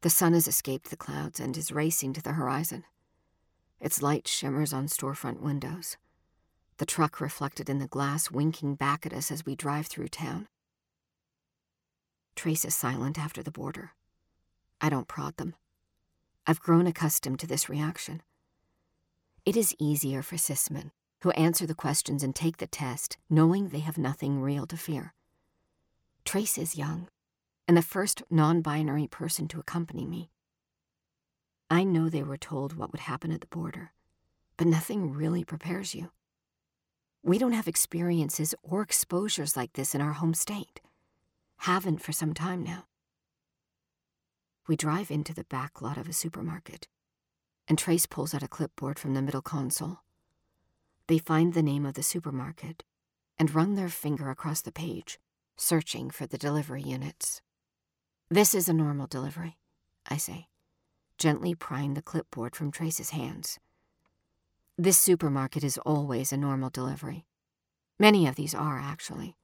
[0.00, 2.84] The sun has escaped the clouds and is racing to the horizon.
[3.80, 5.96] Its light shimmers on storefront windows,
[6.78, 10.48] the truck reflected in the glass winking back at us as we drive through town.
[12.34, 13.92] Trace is silent after the border.
[14.80, 15.54] I don't prod them.
[16.46, 18.22] I've grown accustomed to this reaction.
[19.46, 23.80] It is easier for cismen, who answer the questions and take the test, knowing they
[23.80, 25.12] have nothing real to fear.
[26.24, 27.08] Trace is young,
[27.68, 30.30] and the first non binary person to accompany me.
[31.68, 33.92] I know they were told what would happen at the border,
[34.56, 36.10] but nothing really prepares you.
[37.22, 40.80] We don't have experiences or exposures like this in our home state.
[41.58, 42.86] Haven't for some time now.
[44.66, 46.88] We drive into the back lot of a supermarket,
[47.68, 50.00] and Trace pulls out a clipboard from the middle console.
[51.06, 52.84] They find the name of the supermarket
[53.38, 55.18] and run their finger across the page
[55.56, 57.40] searching for the delivery units.
[58.28, 59.58] This is a normal delivery,
[60.08, 60.48] I say,
[61.18, 63.58] gently prying the clipboard from Trace's hands.
[64.76, 67.26] This supermarket is always a normal delivery.
[67.98, 69.36] Many of these are, actually.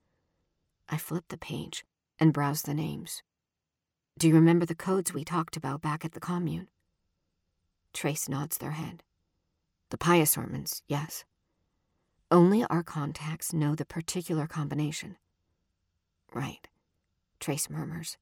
[0.89, 1.85] I flip the page
[2.19, 3.23] and browse the names.
[4.19, 6.69] Do you remember the codes we talked about back at the commune?
[7.93, 9.03] Trace nods their head.
[9.91, 11.25] The pie assortments, yes.
[12.31, 15.17] Only our contacts know the particular combination.
[16.33, 16.69] Right,
[17.41, 18.17] Trace murmurs,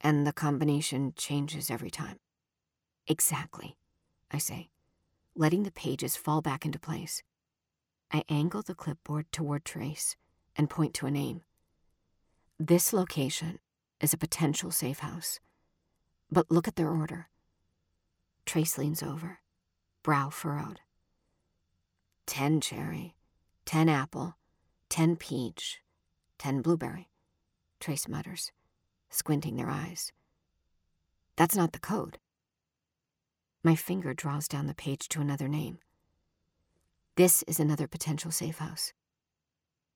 [0.00, 2.18] and the combination changes every time.
[3.06, 3.76] Exactly,
[4.30, 4.70] I say,
[5.36, 7.22] letting the pages fall back into place.
[8.10, 10.16] I angle the clipboard toward Trace
[10.56, 11.42] and point to a name.
[12.58, 13.58] This location
[14.00, 15.40] is a potential safe house.
[16.30, 17.28] But look at their order.
[18.46, 19.40] Trace leans over,
[20.02, 20.80] brow furrowed.
[22.26, 23.16] Ten cherry,
[23.64, 24.36] ten apple,
[24.88, 25.80] ten peach,
[26.38, 27.10] ten blueberry,
[27.80, 28.50] Trace mutters,
[29.10, 30.12] squinting their eyes.
[31.36, 32.18] That's not the code.
[33.62, 35.78] My finger draws down the page to another name.
[37.16, 38.92] This is another potential safe house.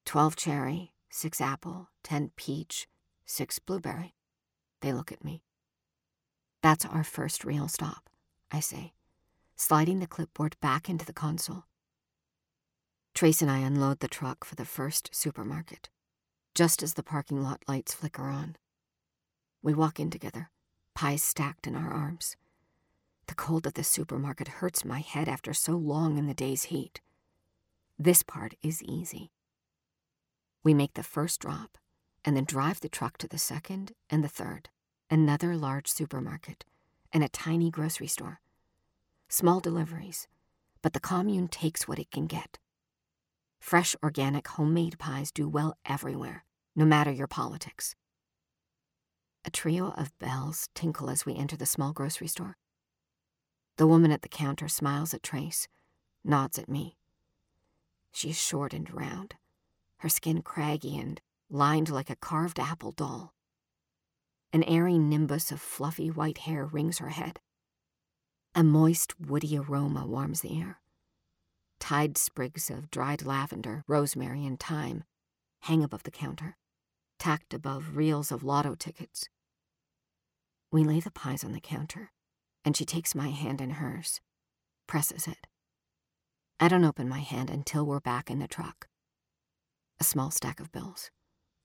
[0.04, 2.88] 12 cherry, 6 apple, 10 peach,
[3.26, 4.14] 6 blueberry.
[4.80, 5.42] They look at me.
[6.62, 8.08] That's our first real stop,
[8.50, 8.92] I say,
[9.56, 11.64] sliding the clipboard back into the console.
[13.14, 15.88] Trace and I unload the truck for the first supermarket,
[16.54, 18.56] just as the parking lot lights flicker on.
[19.62, 20.50] We walk in together,
[20.94, 22.37] pies stacked in our arms.
[23.26, 27.00] The cold of the supermarket hurts my head after so long in the day's heat.
[27.98, 29.30] This part is easy.
[30.62, 31.76] We make the first drop
[32.24, 34.68] and then drive the truck to the second and the third,
[35.11, 36.64] another large supermarket,
[37.12, 38.40] and a tiny grocery store.
[39.29, 40.27] Small deliveries,
[40.83, 42.59] but the commune takes what it can get.
[43.61, 46.44] Fresh, organic, homemade pies do well everywhere,
[46.77, 47.94] no matter your politics.
[49.44, 52.57] A trio of bells tinkle as we enter the small grocery store.
[53.77, 55.68] The woman at the counter smiles at Trace,
[56.25, 56.97] nods at me.
[58.12, 59.35] She is short and round,
[59.99, 63.35] her skin craggy and lined like a carved apple doll.
[64.52, 67.40] An airy nimbus of fluffy white hair rings her head.
[68.54, 70.80] A moist, woody aroma warms the air.
[71.78, 75.04] Tied sprigs of dried lavender, rosemary, and thyme
[75.61, 76.56] hang above the counter,
[77.18, 79.28] tacked above reels of lotto tickets.
[80.70, 82.12] We lay the pies on the counter,
[82.64, 84.20] and she takes my hand in hers,
[84.87, 85.46] presses it.
[86.61, 88.88] I don't open my hand until we're back in the truck.
[90.00, 91.11] A small stack of bills.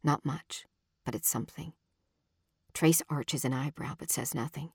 [0.03, 0.65] Not much,
[1.05, 1.73] but it's something.
[2.73, 4.71] Trace arches an eyebrow but says nothing.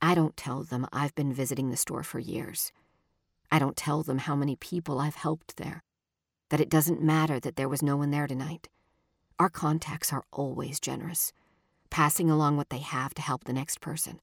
[0.00, 2.72] I don't tell them I've been visiting the store for years.
[3.50, 5.82] I don't tell them how many people I've helped there.
[6.48, 8.68] That it doesn't matter that there was no one there tonight.
[9.38, 11.32] Our contacts are always generous,
[11.90, 14.20] passing along what they have to help the next person.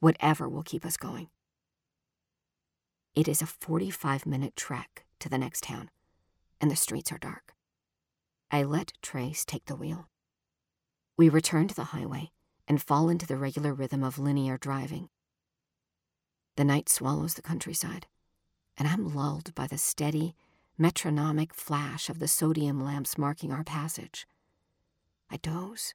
[0.00, 1.28] Whatever will keep us going.
[3.14, 5.90] It is a 45 minute trek to the next town
[6.60, 7.54] and the streets are dark.
[8.50, 10.08] I let Trace take the wheel.
[11.18, 12.30] We return to the highway
[12.68, 15.08] and fall into the regular rhythm of linear driving.
[16.54, 18.06] The night swallows the countryside,
[18.76, 20.36] and I'm lulled by the steady,
[20.78, 24.28] metronomic flash of the sodium lamps marking our passage.
[25.28, 25.92] I doze.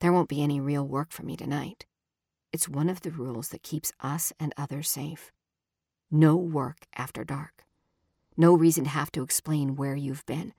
[0.00, 1.86] There won't be any real work for me tonight.
[2.52, 5.30] It's one of the rules that keeps us and others safe.
[6.10, 7.64] No work after dark.
[8.36, 10.54] No reason to have to explain where you've been.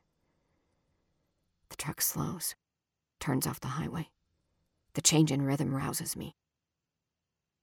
[1.67, 2.56] The truck slows,
[3.21, 4.10] turns off the highway.
[4.95, 6.36] The change in rhythm rouses me.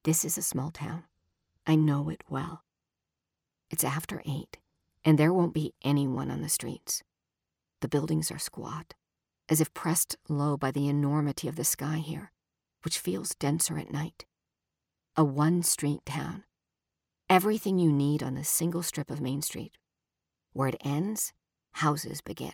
[0.05, 1.05] This is a small town.
[1.67, 2.65] I know it well.
[3.71, 4.57] It's after eight,
[5.05, 7.03] and there won't be anyone on the streets.
[7.81, 8.95] The buildings are squat,
[9.51, 12.33] as if pressed low by the enormity of the sky here,
[12.83, 14.25] which feels denser at night.
[15.17, 16.45] A one street town.
[17.29, 19.77] Everything you need on this single strip of Main Street
[20.53, 21.33] where it ends,
[21.73, 22.53] houses begin.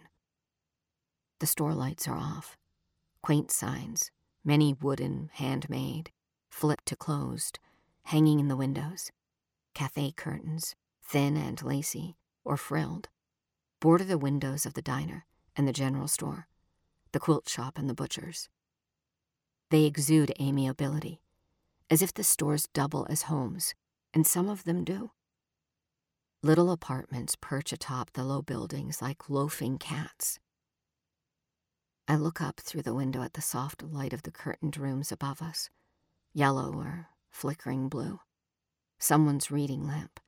[1.40, 2.58] The store lights are off.
[3.24, 4.10] Quaint signs,
[4.44, 6.12] many wooden, handmade,
[6.50, 7.58] flipped to closed,
[8.02, 9.12] hanging in the windows.
[9.72, 13.08] Cafe curtains, thin and lacy, or frilled,
[13.80, 15.24] border the windows of the diner
[15.56, 16.48] and the general store,
[17.12, 18.50] the quilt shop and the butcher's.
[19.70, 21.22] They exude amiability,
[21.88, 23.74] as if the stores double as homes,
[24.12, 25.12] and some of them do.
[26.42, 30.40] Little apartments perch atop the low buildings like loafing cats.
[32.06, 35.40] I look up through the window at the soft light of the curtained rooms above
[35.40, 35.70] us,
[36.34, 38.20] yellow or flickering blue.
[38.98, 40.20] Someone's reading lamp,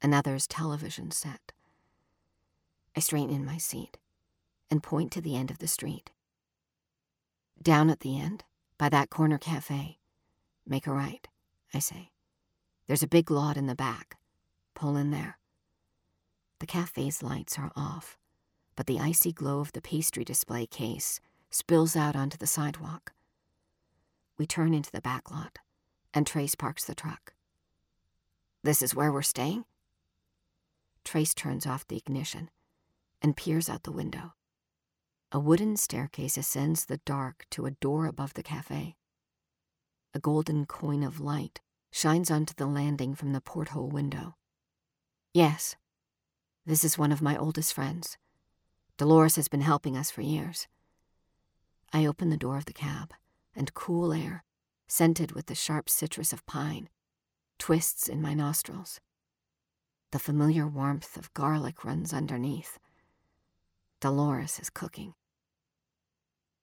[0.00, 1.52] another's television set.
[2.96, 3.98] I straighten in my seat
[4.70, 6.10] and point to the end of the street.
[7.60, 8.44] Down at the end,
[8.78, 9.98] by that corner cafe.
[10.66, 11.26] Make a right,
[11.74, 12.10] I say.
[12.86, 14.16] There's a big lot in the back.
[14.74, 15.38] Pull in there.
[16.60, 18.16] The cafe's lights are off,
[18.78, 21.18] but the icy glow of the pastry display case
[21.50, 23.12] spills out onto the sidewalk.
[24.38, 25.58] We turn into the back lot,
[26.14, 27.34] and Trace parks the truck.
[28.62, 29.64] This is where we're staying?
[31.04, 32.50] Trace turns off the ignition
[33.20, 34.34] and peers out the window.
[35.32, 38.94] A wooden staircase ascends the dark to a door above the cafe.
[40.14, 41.60] A golden coin of light
[41.90, 44.36] shines onto the landing from the porthole window.
[45.34, 45.74] Yes,
[46.64, 48.16] this is one of my oldest friends.
[48.98, 50.66] Dolores has been helping us for years.
[51.92, 53.14] I open the door of the cab,
[53.54, 54.42] and cool air,
[54.88, 56.88] scented with the sharp citrus of pine,
[57.58, 59.00] twists in my nostrils.
[60.10, 62.80] The familiar warmth of garlic runs underneath.
[64.00, 65.14] Dolores is cooking.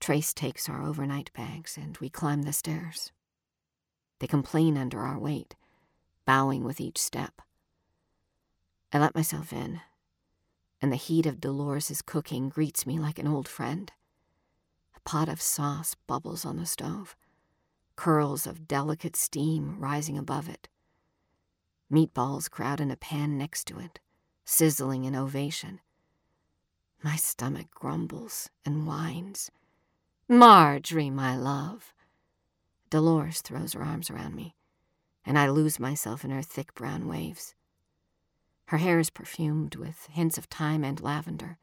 [0.02, 3.14] Trace takes our overnight bags, and we climb the stairs.
[4.20, 5.56] They complain under our weight,
[6.26, 7.42] bowing with each step.
[8.92, 9.80] I let myself in,
[10.86, 13.92] and the heat of Dolores's cooking greets me like an old friend.
[14.96, 17.16] A pot of sauce bubbles on the stove,
[17.96, 20.70] curls of delicate steam rising above it.
[21.92, 24.00] Meatballs crowd in a pan next to it,
[24.44, 25.80] sizzling in ovation.
[27.02, 29.50] My stomach grumbles and whines.
[30.30, 31.96] Marjorie, my love.
[32.92, 34.56] Dolores throws her arms around me,
[35.26, 37.56] and I lose myself in her thick brown waves.
[38.68, 41.58] Her hair is perfumed with hints of thyme and lavender,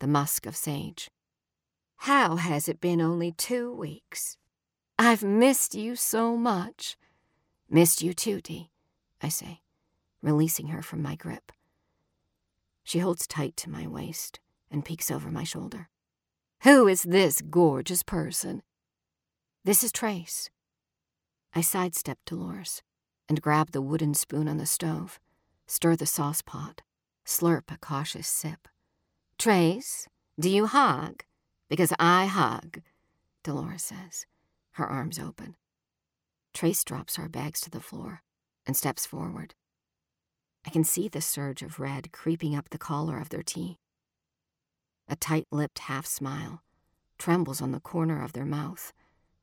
[0.00, 1.10] the musk of sage.
[1.98, 4.36] How has it been only two weeks?
[4.98, 6.96] I've missed you so much.
[7.68, 8.70] Missed you too, Dee,
[9.22, 9.60] I say,
[10.22, 11.52] releasing her from my grip.
[12.82, 14.40] She holds tight to my waist
[14.70, 15.88] and peeks over my shoulder.
[16.62, 18.62] Who is this gorgeous person?
[19.64, 20.50] This is Trace.
[21.54, 22.82] I sidestep Dolores
[23.28, 25.20] and grab the wooden spoon on the stove
[25.70, 26.82] stir the sauce pot,
[27.24, 28.66] slurp a cautious sip.
[29.38, 30.08] Trace,
[30.38, 31.22] do you hug?
[31.68, 32.82] Because I hug,
[33.44, 34.26] Dolores says,
[34.72, 35.54] her arms open.
[36.52, 38.22] Trace drops our bags to the floor
[38.66, 39.54] and steps forward.
[40.66, 43.78] I can see the surge of red creeping up the collar of their tee.
[45.06, 46.62] A tight lipped half smile
[47.16, 48.92] trembles on the corner of their mouth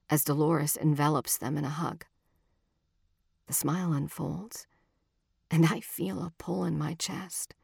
[0.10, 2.04] as Dolores envelops them in a hug.
[3.48, 4.68] The smile unfolds
[5.50, 7.56] and I feel a pull in my chest.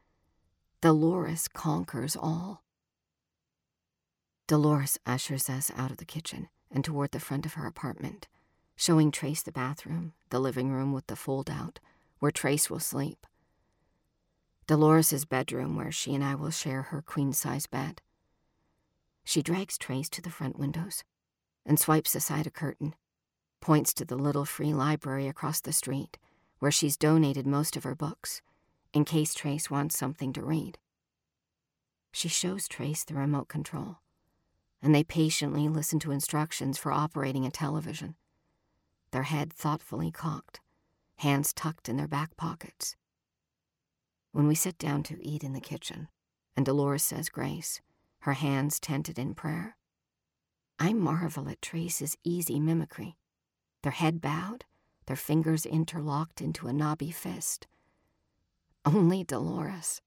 [0.80, 2.62] Dolores conquers all.
[4.46, 8.28] Dolores ushers us out of the kitchen and toward the front of her apartment,
[8.76, 11.80] showing Trace the bathroom, the living room with the fold out,
[12.18, 13.26] where Trace will sleep.
[14.66, 18.00] Dolores's bedroom, where she and I will share her queen size bed.
[19.24, 21.04] She drags Trace to the front windows
[21.64, 22.94] and swipes aside a curtain,
[23.60, 26.18] points to the little free library across the street
[26.64, 28.40] where she's donated most of her books,
[28.94, 30.78] in case Trace wants something to read.
[32.10, 33.98] She shows Trace the remote control,
[34.80, 38.14] and they patiently listen to instructions for operating a television,
[39.10, 40.60] their head thoughtfully cocked,
[41.16, 42.96] hands tucked in their back pockets.
[44.32, 46.08] When we sit down to eat in the kitchen,
[46.56, 47.82] and Dolores says grace,
[48.20, 49.76] her hands tented in prayer,
[50.78, 53.18] I marvel at Trace's easy mimicry,
[53.82, 54.64] their head bowed
[55.06, 57.66] their fingers interlocked into a knobby fist.
[58.84, 60.00] Only Dolores.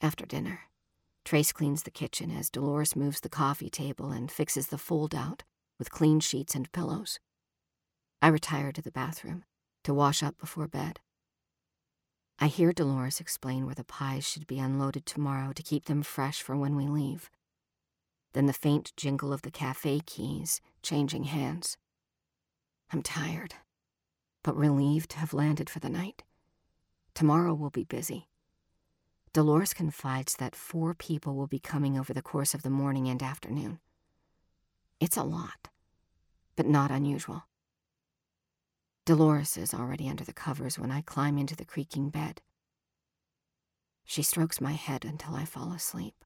[0.00, 0.60] After dinner,
[1.24, 5.42] Trace cleans the kitchen as Dolores moves the coffee table and fixes the fold out
[5.78, 7.20] with clean sheets and pillows.
[8.22, 9.44] I retire to the bathroom
[9.84, 11.00] to wash up before bed.
[12.38, 16.40] I hear Dolores explain where the pies should be unloaded tomorrow to keep them fresh
[16.40, 17.30] for when we leave.
[18.32, 21.76] Then the faint jingle of the cafe keys changing hands.
[22.92, 23.54] I'm tired,
[24.42, 26.22] but relieved to have landed for the night.
[27.14, 28.28] Tomorrow will be busy.
[29.32, 33.22] Dolores confides that four people will be coming over the course of the morning and
[33.22, 33.78] afternoon.
[35.00, 35.68] It's a lot,
[36.56, 37.44] but not unusual.
[39.04, 42.40] Dolores is already under the covers when I climb into the creaking bed.
[44.04, 46.24] She strokes my head until I fall asleep.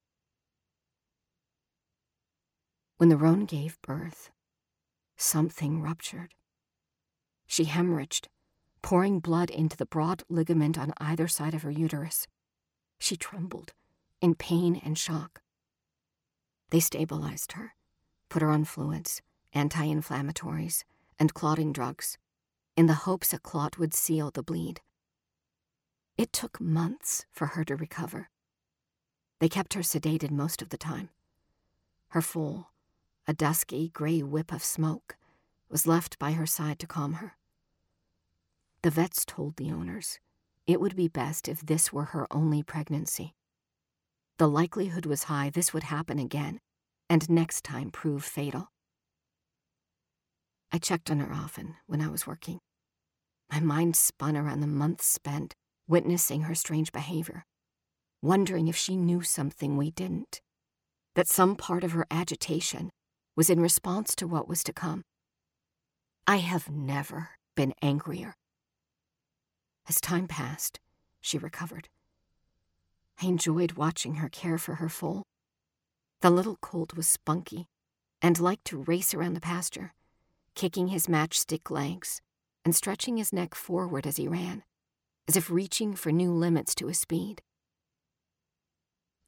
[2.98, 4.30] When the roan gave birth,
[5.16, 6.34] something ruptured.
[7.52, 8.28] She hemorrhaged,
[8.80, 12.26] pouring blood into the broad ligament on either side of her uterus.
[12.98, 13.74] She trembled,
[14.22, 15.42] in pain and shock.
[16.70, 17.74] They stabilized her,
[18.30, 19.20] put her on fluids,
[19.52, 20.84] anti inflammatories,
[21.18, 22.16] and clotting drugs,
[22.74, 24.80] in the hopes a clot would seal the bleed.
[26.16, 28.30] It took months for her to recover.
[29.40, 31.10] They kept her sedated most of the time.
[32.08, 32.68] Her foal,
[33.28, 35.16] a dusky gray whip of smoke,
[35.68, 37.36] was left by her side to calm her.
[38.82, 40.18] The vets told the owners
[40.66, 43.34] it would be best if this were her only pregnancy.
[44.38, 46.58] The likelihood was high this would happen again,
[47.08, 48.68] and next time prove fatal.
[50.72, 52.58] I checked on her often when I was working.
[53.52, 55.54] My mind spun around the months spent
[55.86, 57.44] witnessing her strange behavior,
[58.22, 60.40] wondering if she knew something we didn't,
[61.14, 62.90] that some part of her agitation
[63.36, 65.02] was in response to what was to come.
[66.26, 68.34] I have never been angrier.
[69.88, 70.80] As time passed,
[71.20, 71.88] she recovered.
[73.20, 75.22] I enjoyed watching her care for her foal.
[76.20, 77.68] The little colt was spunky
[78.20, 79.92] and liked to race around the pasture,
[80.54, 82.20] kicking his matchstick legs
[82.64, 84.62] and stretching his neck forward as he ran,
[85.26, 87.42] as if reaching for new limits to his speed.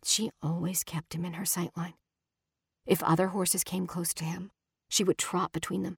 [0.05, 1.95] She always kept him in her sightline.
[2.87, 4.51] If other horses came close to him,
[4.89, 5.97] she would trot between them,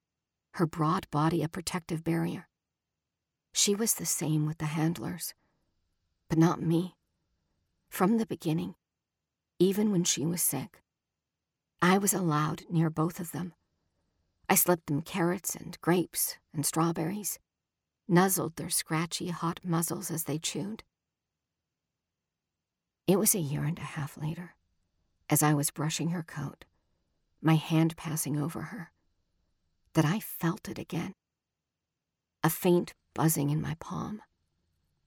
[0.55, 2.49] her broad body a protective barrier.
[3.57, 5.33] She was the same with the handlers,
[6.29, 6.95] but not me.
[7.89, 8.75] From the beginning,
[9.59, 10.83] even when she was sick,
[11.81, 13.55] I was allowed near both of them.
[14.47, 17.39] I slipped them carrots and grapes and strawberries,
[18.07, 20.85] nuzzled their scratchy, hot muzzles as they chewed.
[23.07, 24.55] It was a year and a half later,
[25.31, 26.67] as I was brushing her coat,
[27.41, 28.93] my hand passing over her,
[29.95, 31.15] that I felt it again.
[32.45, 34.21] A faint buzzing in my palm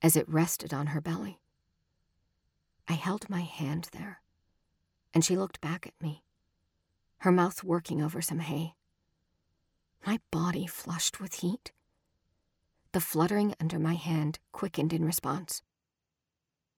[0.01, 1.39] as it rested on her belly.
[2.87, 4.21] I held my hand there,
[5.13, 6.23] and she looked back at me,
[7.19, 8.73] her mouth working over some hay.
[10.07, 11.71] My body flushed with heat.
[12.93, 15.61] The fluttering under my hand quickened in response.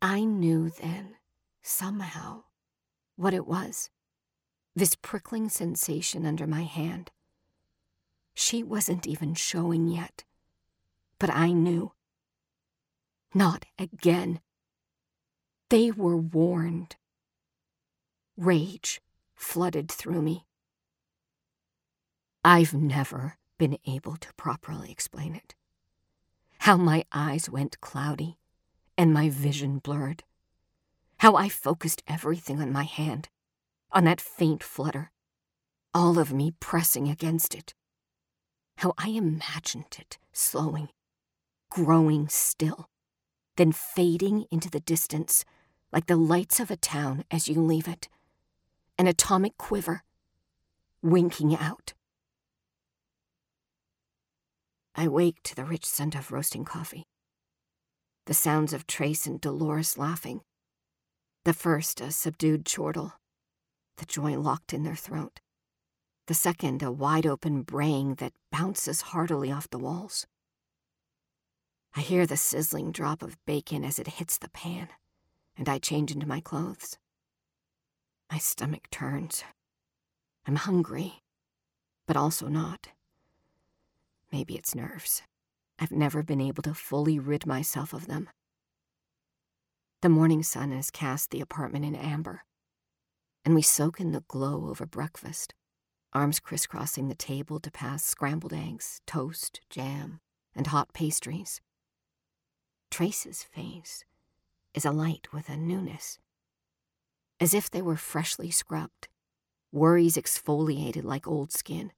[0.01, 1.15] I knew then,
[1.61, 2.43] somehow,
[3.15, 3.89] what it was
[4.75, 7.11] this prickling sensation under my hand.
[8.33, 10.23] She wasn't even showing yet,
[11.21, 11.91] but I knew.
[13.31, 14.41] Not again.
[15.69, 16.95] They were warned.
[18.35, 19.01] Rage
[19.35, 20.47] flooded through me.
[22.43, 25.53] I've never been able to properly explain it.
[26.61, 28.39] How my eyes went cloudy
[28.97, 30.23] and my vision blurred.
[31.19, 33.29] How I focused everything on my hand
[33.91, 35.11] on that faint flutter,
[35.93, 37.75] all of me pressing against it.
[38.77, 40.89] How I imagined it slowing,
[41.71, 42.89] growing still,
[43.57, 45.43] then fading into the distance
[45.91, 48.07] like the lights of a town as you leave it,
[48.97, 50.03] an atomic quiver,
[51.01, 51.93] winking out.
[54.93, 57.07] I wake to the rich scent of roasting coffee,
[58.25, 60.41] the sounds of Trace and Dolores laughing,
[61.45, 63.13] the first a subdued chortle,
[63.97, 65.39] the joy locked in their throat.
[66.27, 70.27] The second, a wide open braying that bounces heartily off the walls.
[71.93, 74.87] I hear the sizzling drop of bacon as it hits the pan,
[75.57, 76.97] and I change into my clothes.
[78.31, 79.43] My stomach turns.
[80.47, 81.21] I'm hungry,
[82.07, 82.87] but also not.
[84.31, 85.21] Maybe it's nerves.
[85.79, 88.29] I've never been able to fully rid myself of them.
[90.01, 92.45] The morning sun has cast the apartment in amber,
[93.43, 95.53] and we soak in the glow over breakfast,
[96.13, 100.21] arms crisscrossing the table to pass scrambled eggs, toast, jam,
[100.55, 101.59] and hot pastries.
[102.91, 104.03] Trace's face
[104.73, 106.19] is alight with a newness,
[107.39, 109.07] as if they were freshly scrubbed,
[109.71, 111.93] worries exfoliated like old skin,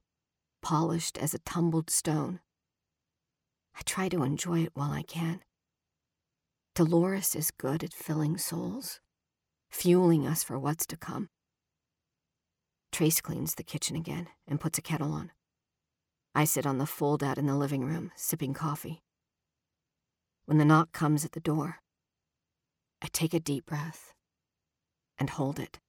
[0.61, 2.41] polished as a tumbled stone.
[3.75, 5.41] I try to enjoy it while I can.
[6.75, 8.99] Dolores is good at filling souls,
[9.71, 11.29] fueling us for what's to come.
[12.91, 15.31] Trace cleans the kitchen again and puts a kettle on.
[16.35, 19.02] I sit on the fold out in the living room, sipping coffee.
[20.45, 21.77] When the knock comes at the door,
[23.01, 24.13] I take a deep breath
[25.17, 25.79] and hold it.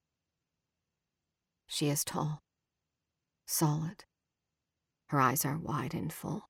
[1.66, 2.42] She is tall,
[3.46, 4.04] solid.
[5.08, 6.48] Her eyes are wide and full,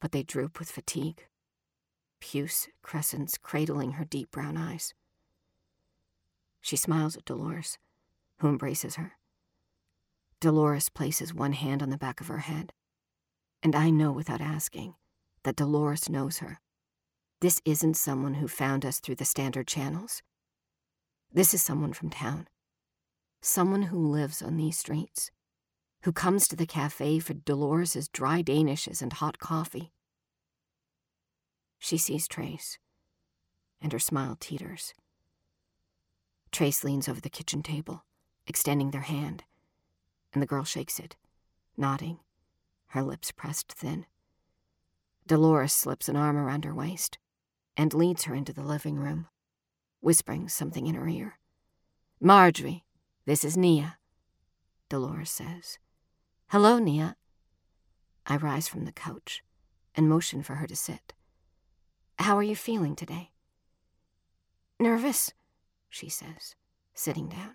[0.00, 1.26] but they droop with fatigue,
[2.20, 4.92] puce crescents cradling her deep brown eyes.
[6.60, 7.78] She smiles at Dolores,
[8.38, 9.12] who embraces her.
[10.40, 12.72] Dolores places one hand on the back of her head.
[13.62, 14.94] And I know without asking
[15.44, 16.60] that Dolores knows her.
[17.40, 20.22] This isn't someone who found us through the standard channels.
[21.32, 22.48] This is someone from town.
[23.40, 25.30] Someone who lives on these streets.
[26.02, 29.92] Who comes to the cafe for Dolores's dry danishes and hot coffee.
[31.78, 32.78] She sees Trace,
[33.80, 34.92] and her smile teeters.
[36.52, 38.04] Trace leans over the kitchen table,
[38.46, 39.44] extending their hand
[40.32, 41.16] and the girl shakes it,
[41.76, 42.18] nodding,
[42.88, 44.06] her lips pressed thin.
[45.26, 47.18] Dolores slips an arm around her waist
[47.80, 49.26] and leads her into the living room,
[50.00, 51.38] whispering something in her ear.
[52.20, 52.84] Marjorie,
[53.24, 53.96] this is Nia,
[54.90, 55.78] Dolores says.
[56.48, 57.16] Hello, Nia.
[58.26, 59.42] I rise from the couch
[59.94, 61.14] and motion for her to sit.
[62.18, 63.30] How are you feeling today?
[64.78, 65.32] Nervous,
[65.88, 66.56] she says,
[66.92, 67.54] sitting down.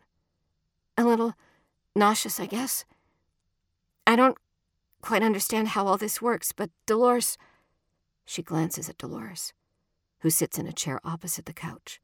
[0.97, 1.35] A little
[1.95, 2.83] nauseous, I guess.
[4.07, 4.39] I don't
[5.03, 7.37] quite understand how all this works, but Dolores.
[8.25, 9.53] She glances at Dolores,
[10.19, 12.01] who sits in a chair opposite the couch.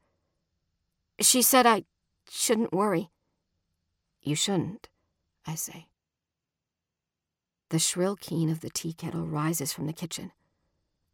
[1.20, 1.84] She said I
[2.30, 3.10] shouldn't worry.
[4.20, 4.88] You shouldn't,
[5.46, 5.88] I say.
[7.70, 10.32] The shrill keen of the tea kettle rises from the kitchen,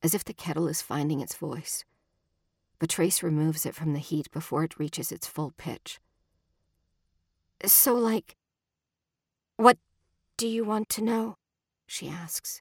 [0.03, 1.85] as if the kettle is finding its voice.
[2.79, 6.01] But Trace removes it from the heat before it reaches its full pitch.
[7.65, 8.37] So, like,
[9.57, 9.79] what
[10.37, 11.37] do you want to know?
[11.87, 12.61] she asks.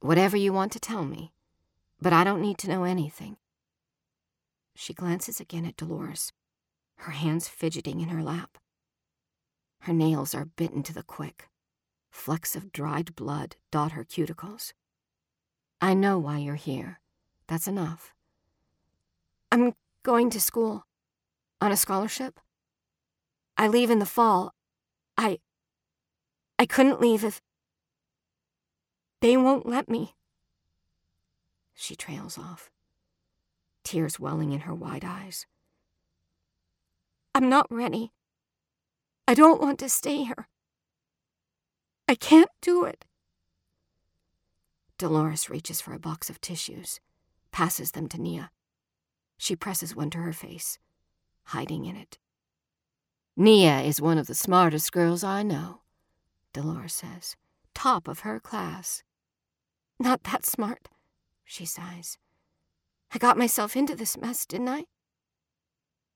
[0.00, 1.33] Whatever you want to tell me,
[2.00, 3.36] but I don't need to know anything.
[4.74, 6.32] She glances again at Dolores,
[6.96, 8.58] her hands fidgeting in her lap.
[9.80, 11.48] Her nails are bitten to the quick.
[12.10, 14.72] Flecks of dried blood dot her cuticles.
[15.80, 17.00] I know why you're here.
[17.48, 18.14] That's enough.
[19.52, 20.86] I'm going to school.
[21.60, 22.40] On a scholarship.
[23.56, 24.54] I leave in the fall.
[25.16, 25.38] I.
[26.58, 27.40] I couldn't leave if.
[29.20, 30.14] They won't let me.
[31.74, 32.70] She trails off,
[33.82, 35.46] tears welling in her wide eyes.
[37.34, 38.12] I'm not ready.
[39.26, 40.48] I don't want to stay here.
[42.08, 43.04] I can't do it.
[44.98, 47.00] Dolores reaches for a box of tissues,
[47.50, 48.50] passes them to Nia.
[49.36, 50.78] She presses one to her face,
[51.44, 52.18] hiding in it.
[53.36, 55.80] Nia is one of the smartest girls I know,
[56.52, 57.36] Dolores says.
[57.74, 59.02] Top of her class.
[59.98, 60.88] Not that smart,
[61.44, 62.18] she sighs.
[63.12, 64.84] I got myself into this mess, didn't I?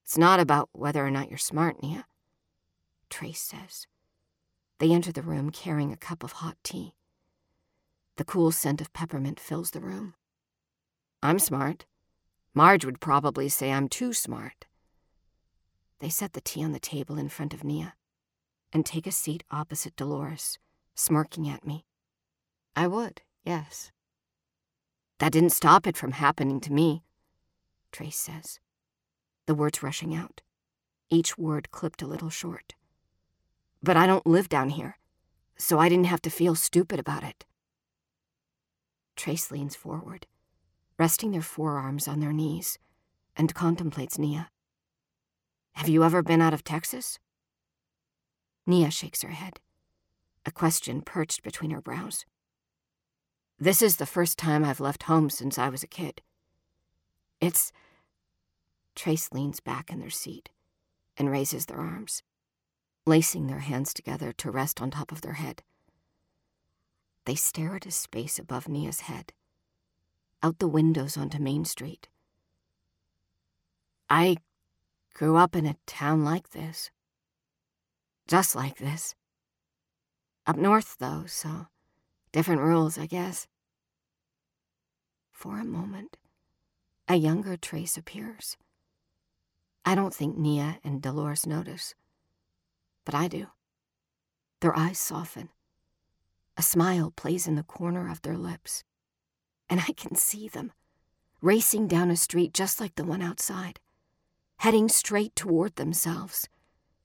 [0.05, 2.07] It's not about whether or not you're smart, Nia,
[3.11, 3.87] Trace says.
[4.79, 6.95] They enter the room carrying a cup of hot tea.
[8.17, 10.15] The cool scent of peppermint fills the room.
[11.23, 11.85] I'm smart.
[12.55, 14.67] Marge would probably say I'm too smart.
[16.01, 17.95] They set the tea on the table in front of Nia
[18.73, 20.59] and take a seat opposite Dolores,
[20.95, 21.85] smirking at me.
[22.75, 23.91] I would, yes.
[25.19, 27.03] That didn't stop it from happening to me,
[27.91, 28.61] Trace says,
[29.47, 30.43] the words rushing out,
[31.11, 32.75] each word clipped a little short.
[33.83, 34.99] But I don't live down here,
[35.57, 37.45] so I didn't have to feel stupid about it.
[39.17, 40.27] Trace leans forward,
[40.99, 42.79] resting their forearms on their knees,
[43.37, 44.51] and contemplates Nia.
[45.73, 47.19] Have you ever been out of Texas?
[48.67, 49.61] Nia shakes her head,
[50.45, 52.25] a question perched between her brows.
[53.61, 56.23] This is the first time I've left home since I was a kid.
[57.41, 57.73] It's.
[58.95, 60.49] Trace leans back in their seat
[61.17, 62.23] and raises their arms,
[63.07, 65.63] lacing their hands together to rest on top of their head.
[67.25, 69.33] They stare at a space above Nia's head,
[70.43, 72.09] out the windows onto Main Street.
[74.09, 74.39] I
[75.15, 76.91] grew up in a town like this.
[78.27, 79.15] Just like this.
[80.47, 81.67] Up north, though, so
[82.33, 83.47] Different rules, I guess.
[85.33, 86.17] For a moment,
[87.09, 88.57] a younger Trace appears.
[89.85, 91.95] I don't think Nia and Dolores notice,
[93.07, 93.47] but I do.
[94.61, 95.49] Their eyes soften.
[96.59, 98.85] A smile plays in the corner of their lips,
[99.71, 100.73] and I can see them
[101.41, 103.81] racing down a street just like the one outside,
[104.59, 106.49] heading straight toward themselves,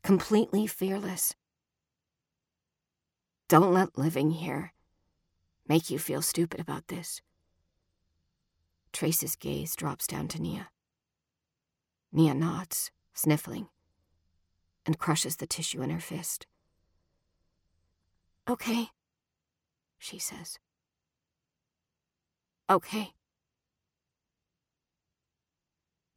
[0.02, 1.36] completely fearless.
[3.48, 4.73] Don't let living here
[5.68, 7.22] make you feel stupid about this.
[8.92, 10.70] Trace's gaze drops down to Nia.
[12.12, 13.68] Nia nods, sniffling,
[14.86, 16.46] and crushes the tissue in her fist.
[18.48, 18.90] Okay,
[19.98, 20.60] she says.
[22.70, 23.14] Okay.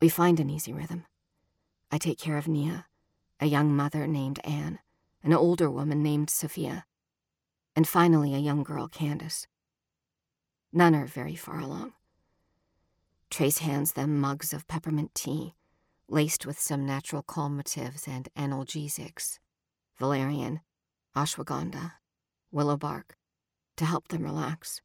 [0.00, 1.06] We find an easy rhythm.
[1.90, 2.86] I take care of Nia,
[3.40, 4.80] a young mother named Anne,
[5.22, 6.84] an older woman named Sophia,
[7.76, 9.46] and finally a young girl, Candace.
[10.72, 11.92] None are very far along.
[13.30, 15.54] Trace hands them mugs of peppermint tea,
[16.08, 19.38] laced with some natural calmatives and analgesics,
[19.98, 20.60] valerian,
[21.14, 21.92] ashwagandha,
[22.50, 23.16] willow bark,
[23.76, 24.80] to help them relax.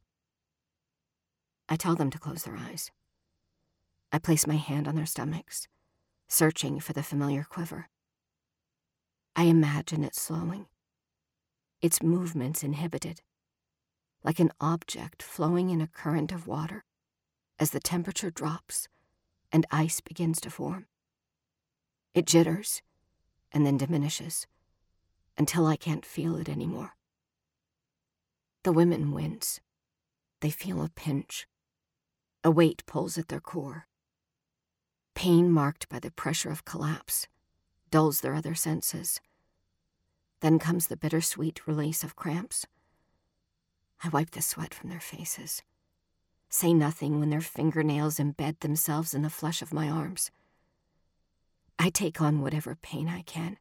[1.69, 2.91] I tell them to close their eyes.
[4.11, 5.69] I place my hand on their stomachs,
[6.27, 7.87] searching for the familiar quiver.
[9.33, 10.65] I imagine it slowing,
[11.82, 13.21] its movements inhibited,
[14.23, 16.84] like an object flowing in a current of water
[17.59, 18.88] as the temperature drops
[19.51, 20.86] and ice begins to form.
[22.13, 22.82] It jitters
[23.51, 24.47] and then diminishes
[25.38, 26.93] until I can't feel it anymore.
[28.63, 29.59] The women wince.
[30.41, 31.47] They feel a pinch.
[32.43, 33.88] A weight pulls at their core.
[35.15, 37.27] Pain marked by the pressure of collapse
[37.89, 39.19] dulls their other senses
[40.41, 42.65] then comes the bittersweet release of cramps.
[44.03, 45.61] I wipe the sweat from their faces.
[46.49, 50.31] Say nothing when their fingernails embed themselves in the flesh of my arms.
[51.79, 53.57] I take on whatever pain I can.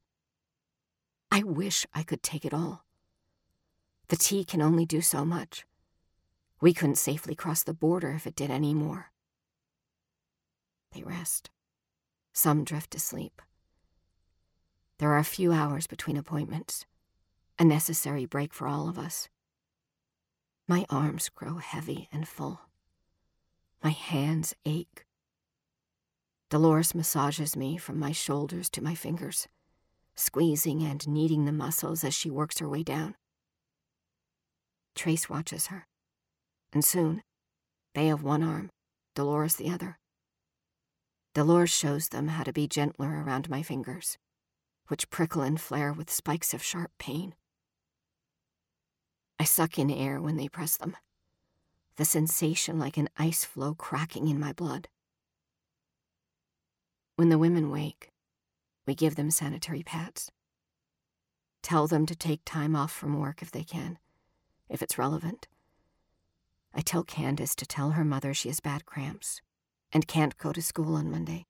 [1.31, 2.85] I wish I could take it all.
[4.09, 5.65] The tea can only do so much.
[6.61, 9.13] We couldn't safely cross the border if it did any more.
[10.93, 11.51] They rest.
[12.33, 13.41] Some drift to sleep.
[15.01, 16.85] There are a few hours between appointments,
[17.59, 19.31] a necessary break for all of us.
[20.69, 22.61] My arms grow heavy and full.
[23.83, 25.07] My hands ache.
[26.51, 29.49] Dolores massages me from my shoulders to my fingers,
[30.17, 33.15] squeezing and kneading the muscles as she works her way down.
[34.95, 35.87] Trace watches her,
[36.75, 37.23] and soon
[37.95, 38.69] they have one arm,
[39.15, 39.99] Dolores the other.
[41.33, 44.19] Dolores shows them how to be gentler around my fingers,
[44.91, 47.33] which prickle and flare with spikes of sharp pain.
[49.39, 50.97] I suck in air when they press them,
[51.97, 54.89] the sensation like an ice floe cracking in my blood.
[57.15, 58.11] When the women wake,
[58.85, 60.33] we give them sanitary pads.
[61.63, 63.97] Tell them to take time off from work if they can,
[64.69, 65.47] if it's relevant.
[66.75, 69.41] I tell Candace to tell her mother she has bad cramps
[69.93, 71.47] and can't go to school on Monday.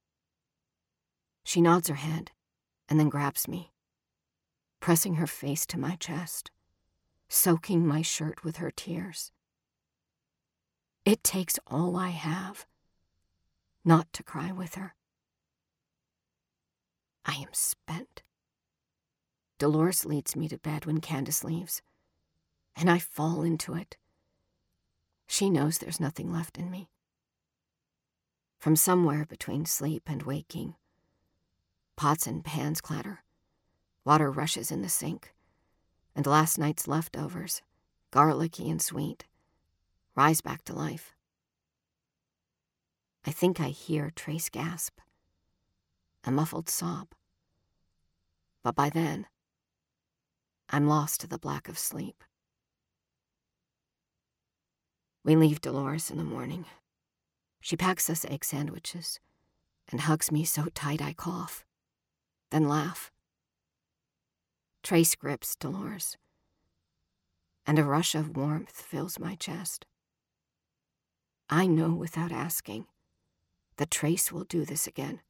[1.42, 2.32] She nods her head
[2.90, 3.70] and then grabs me,
[4.80, 6.50] pressing her face to my chest,
[7.28, 9.30] soaking my shirt with her tears.
[11.04, 12.66] It takes all I have
[13.84, 14.94] not to cry with her.
[17.24, 18.22] I am spent.
[19.58, 21.80] Dolores leads me to bed when Candace leaves,
[22.76, 23.96] and I fall into it.
[25.26, 26.88] She knows there's nothing left in me.
[28.58, 30.74] From somewhere between sleep and waking,
[32.00, 33.22] pots and pans clatter,
[34.06, 35.34] water rushes in the sink,
[36.16, 37.60] and last night's leftovers,
[38.10, 39.26] garlicky and sweet,
[40.16, 41.14] rise back to life.
[43.26, 44.98] I think I hear Trace gasp,
[46.24, 47.08] a muffled sob.
[48.62, 49.26] But by then,
[50.70, 52.24] I'm lost to the black of sleep.
[55.22, 56.64] We leave Dolores in the morning.
[57.60, 59.20] She packs us egg sandwiches
[59.90, 61.66] and hugs me so tight I cough,
[62.50, 63.10] then laugh.
[64.82, 66.16] Trace grips Dolores,
[67.66, 69.86] and a rush of warmth fills my chest.
[71.48, 72.86] I know without asking
[73.76, 75.20] that Trace will do this again.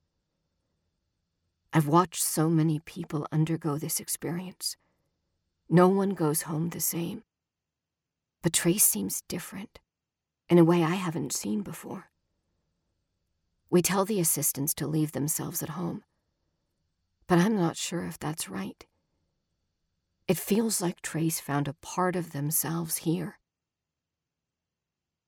[1.73, 4.77] I've watched so many people undergo this experience.
[5.69, 7.23] No one goes home the same.
[8.43, 9.79] But Trace seems different,
[10.49, 12.11] in a way I haven't seen before.
[13.71, 16.03] We tell the assistants to leave themselves at home,
[17.31, 18.85] but I'm not sure if that's right.
[20.27, 23.39] It feels like Trace found a part of themselves here.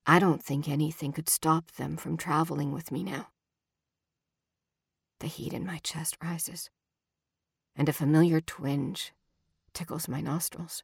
[0.04, 3.28] I don't think anything could stop them from traveling with me now.
[5.20, 6.70] The heat in my chest rises,
[7.76, 9.12] and a familiar twinge
[9.72, 10.82] tickles my nostrils.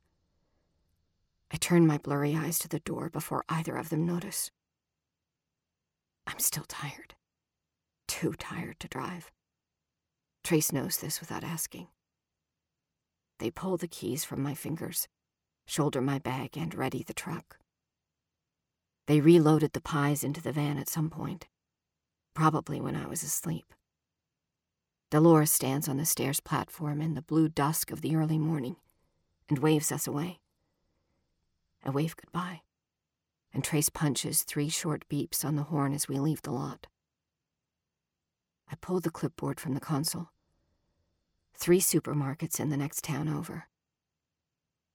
[1.51, 4.53] I turn my blurry eyes to the door before either of them notice.
[6.29, 7.17] I'm still tired.
[8.07, 9.33] Too tired to drive.
[10.49, 11.89] Trace knows this without asking.
[13.39, 15.07] They pull the keys from my fingers,
[15.67, 17.59] shoulder my bag, and ready the truck.
[19.09, 21.49] They reloaded the pies into the van at some point,
[22.33, 23.75] probably when I was asleep.
[25.11, 28.77] Dolores stands on the stairs platform in the blue dusk of the early morning
[29.51, 30.41] and waves us away.
[31.85, 32.63] I wave goodbye,
[33.53, 36.87] and Trace punches three short beeps on the horn as we leave the lot.
[38.73, 40.31] I pull the clipboard from the console.
[41.59, 43.65] Three supermarkets in the next town over.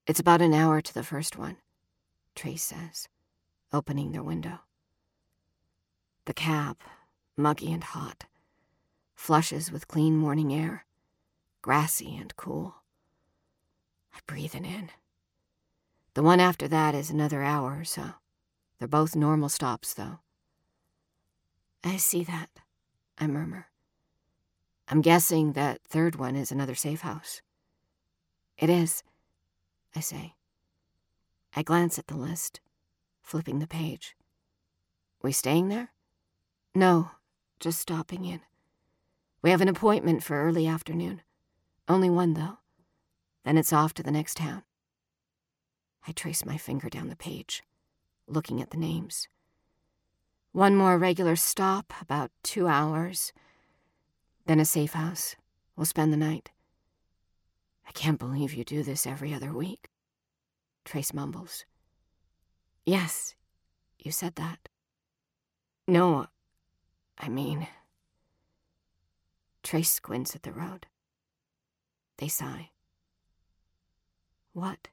[0.08, 1.58] It's about an hour to the first one,
[2.36, 3.10] Trace says,
[3.74, 4.60] opening their window.
[6.24, 6.78] The cab,
[7.36, 8.24] muggy and hot,
[9.14, 10.86] flushes with clean morning air,
[11.62, 12.76] grassy and cool.
[14.14, 14.90] I breathe it in.
[16.14, 18.06] The one after that is another hour or so.
[18.80, 20.20] They're both normal stops, though.
[21.84, 22.50] I see that,
[23.18, 23.68] I murmur.
[24.94, 27.42] I'm guessing that third one is another safe house.
[28.60, 29.02] It is,
[29.96, 30.36] I say.
[31.56, 32.62] I glance at the list,
[33.24, 34.16] flipping the page.
[35.24, 35.90] We staying there?
[36.76, 37.10] No,
[37.60, 38.42] just stopping in.
[39.42, 41.24] We have an appointment for early afternoon.
[41.88, 42.60] Only one, though.
[43.46, 44.62] Then it's off to the next town.
[46.08, 47.64] I trace my finger down the page,
[48.28, 49.28] looking at the names.
[50.52, 53.34] One more regular stop, about two hours.
[54.46, 55.36] Then a safe house.
[55.76, 56.52] We'll spend the night.
[57.88, 59.90] I can't believe you do this every other week.
[60.86, 61.66] Trace mumbles.
[62.86, 63.36] Yes,
[63.98, 64.70] you said that.
[65.88, 66.28] No,
[67.18, 67.68] I mean.
[69.64, 70.88] Trace squints at the road.
[72.18, 72.70] They sigh.
[74.54, 74.90] What?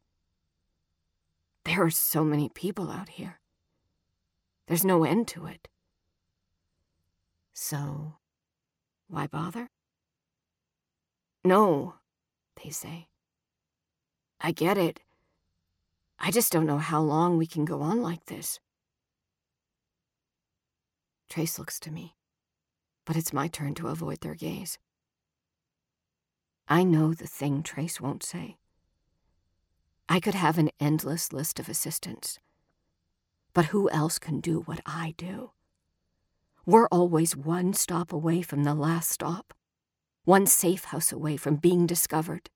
[1.65, 3.41] There are so many people out here.
[4.67, 5.69] There's no end to it.
[7.53, 8.15] So,
[9.11, 9.69] why bother?
[11.45, 11.95] No,
[12.63, 13.09] they say.
[14.41, 15.01] I get it.
[16.19, 18.61] I just don't know how long we can go on like this.
[21.29, 22.15] Trace looks to me,
[23.05, 24.79] but it's my turn to avoid their gaze.
[26.69, 28.59] I know the thing Trace won't say.
[30.09, 32.39] I could have an endless list of assistants,
[33.55, 35.53] but who else can do what I do?
[36.67, 39.55] We're always one stop away from the last stop,
[40.25, 42.51] one safe house away from being discovered.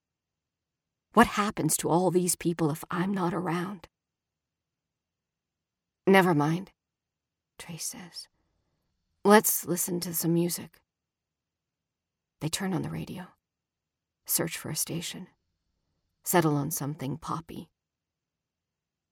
[1.14, 3.88] What happens to all these people if I'm not around?
[6.06, 6.70] Never mind,
[7.58, 8.28] Trace says.
[9.24, 10.80] Let's listen to some music.
[12.40, 13.28] They turn on the radio,
[14.26, 15.28] search for a station,
[16.24, 17.70] settle on something poppy.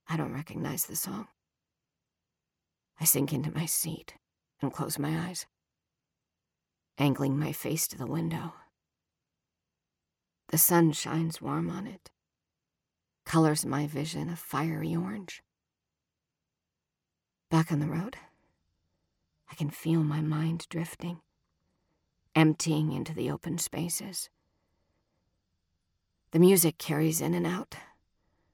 [0.06, 1.28] I don't recognize the song.
[3.00, 4.16] I sink into my seat
[4.62, 5.46] and close my eyes,
[6.98, 8.54] angling my face to the window.
[10.48, 12.10] The sun shines warm on it,
[13.24, 15.42] colors my vision a fiery orange.
[17.50, 18.16] Back on the road,
[19.50, 21.20] I can feel my mind drifting,
[22.34, 24.30] emptying into the open spaces.
[26.30, 27.76] The music carries in and out,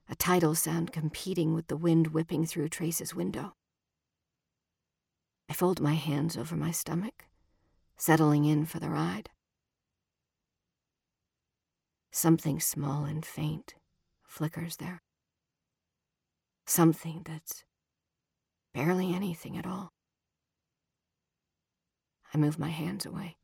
[0.09, 3.55] a tidal sound competing with the wind whipping through Trace's window.
[5.49, 7.25] I fold my hands over my stomach,
[7.97, 9.31] settling in for the ride.
[12.11, 13.73] Something small and faint
[14.23, 15.01] flickers there.
[16.67, 17.63] Something that's
[18.73, 19.91] barely anything at all.
[22.31, 23.37] I move my hands away.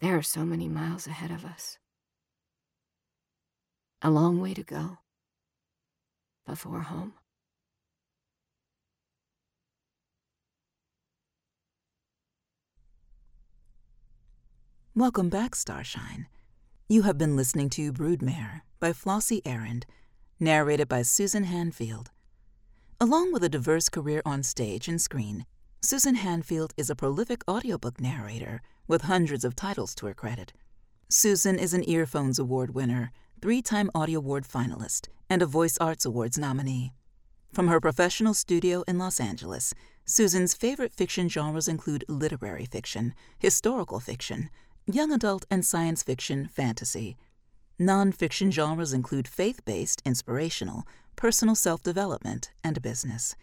[0.00, 1.78] There are so many miles ahead of us.
[4.02, 4.98] A long way to go
[6.46, 7.14] before home.
[14.98, 16.26] Welcome back, Starshine.
[16.88, 19.86] You have been listening to Broodmare by Flossie Arend,
[20.40, 22.08] narrated by Susan Hanfield.
[23.00, 25.46] Along with a diverse career on stage and screen,
[25.80, 30.52] Susan Hanfield is a prolific audiobook narrator with hundreds of titles to her credit.
[31.08, 36.06] Susan is an Earphones Award winner, three time Audie Award finalist, and a Voice Arts
[36.06, 36.92] Awards nominee.
[37.52, 39.72] From her professional studio in Los Angeles,
[40.04, 44.50] Susan's favorite fiction genres include literary fiction, historical fiction,
[44.90, 47.16] young adult and science fiction fantasy.
[47.78, 50.84] Nonfiction genres include faith based, inspirational,
[51.14, 53.36] personal self development, and business.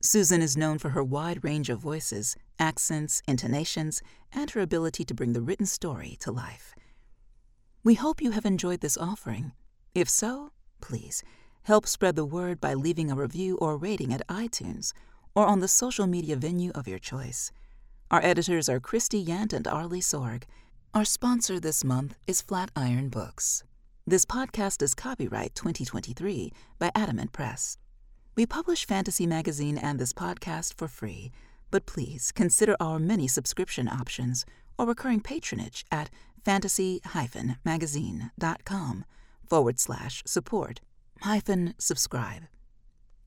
[0.00, 4.00] Susan is known for her wide range of voices, accents, intonations,
[4.32, 6.74] and her ability to bring the written story to life.
[7.82, 9.52] We hope you have enjoyed this offering.
[9.94, 11.24] If so, please
[11.64, 14.92] help spread the word by leaving a review or rating at iTunes
[15.34, 17.50] or on the social media venue of your choice.
[18.08, 20.44] Our editors are Christie Yant and Arley Sorg
[20.96, 23.62] our sponsor this month is Flatiron Books.
[24.06, 27.76] This podcast is copyright 2023 by Adamant Press.
[28.34, 31.32] We publish Fantasy Magazine and this podcast for free,
[31.70, 34.46] but please consider our many subscription options
[34.78, 36.08] or recurring patronage at
[36.46, 39.04] fantasy-magazine.com
[39.50, 40.80] forward slash support
[41.20, 42.44] hyphen subscribe.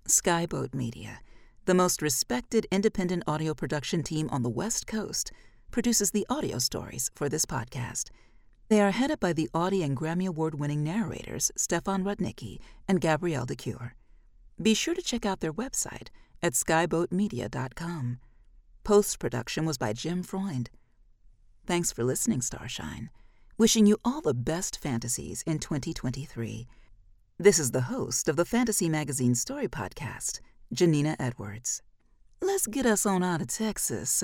[0.08, 1.20] Skyboat Media,
[1.66, 5.32] the most respected independent audio production team on the West Coast–
[5.72, 8.10] produces the audio stories for this podcast.
[8.70, 13.46] They are headed by the Audie and Grammy Award winning narrators Stefan Rudnicki and Gabrielle
[13.46, 13.96] de Cuir.
[14.62, 16.10] Be sure to check out their website
[16.42, 18.20] at skyboatmedia.com.
[18.84, 20.70] Post production was by Jim Freund.
[21.66, 23.10] Thanks for listening, Starshine.
[23.58, 26.68] Wishing you all the best fantasies in 2023.
[27.38, 30.40] This is the host of the Fantasy Magazine Story Podcast,
[30.74, 31.82] Janina Edwards.
[32.42, 34.24] Let's get us on out of Texas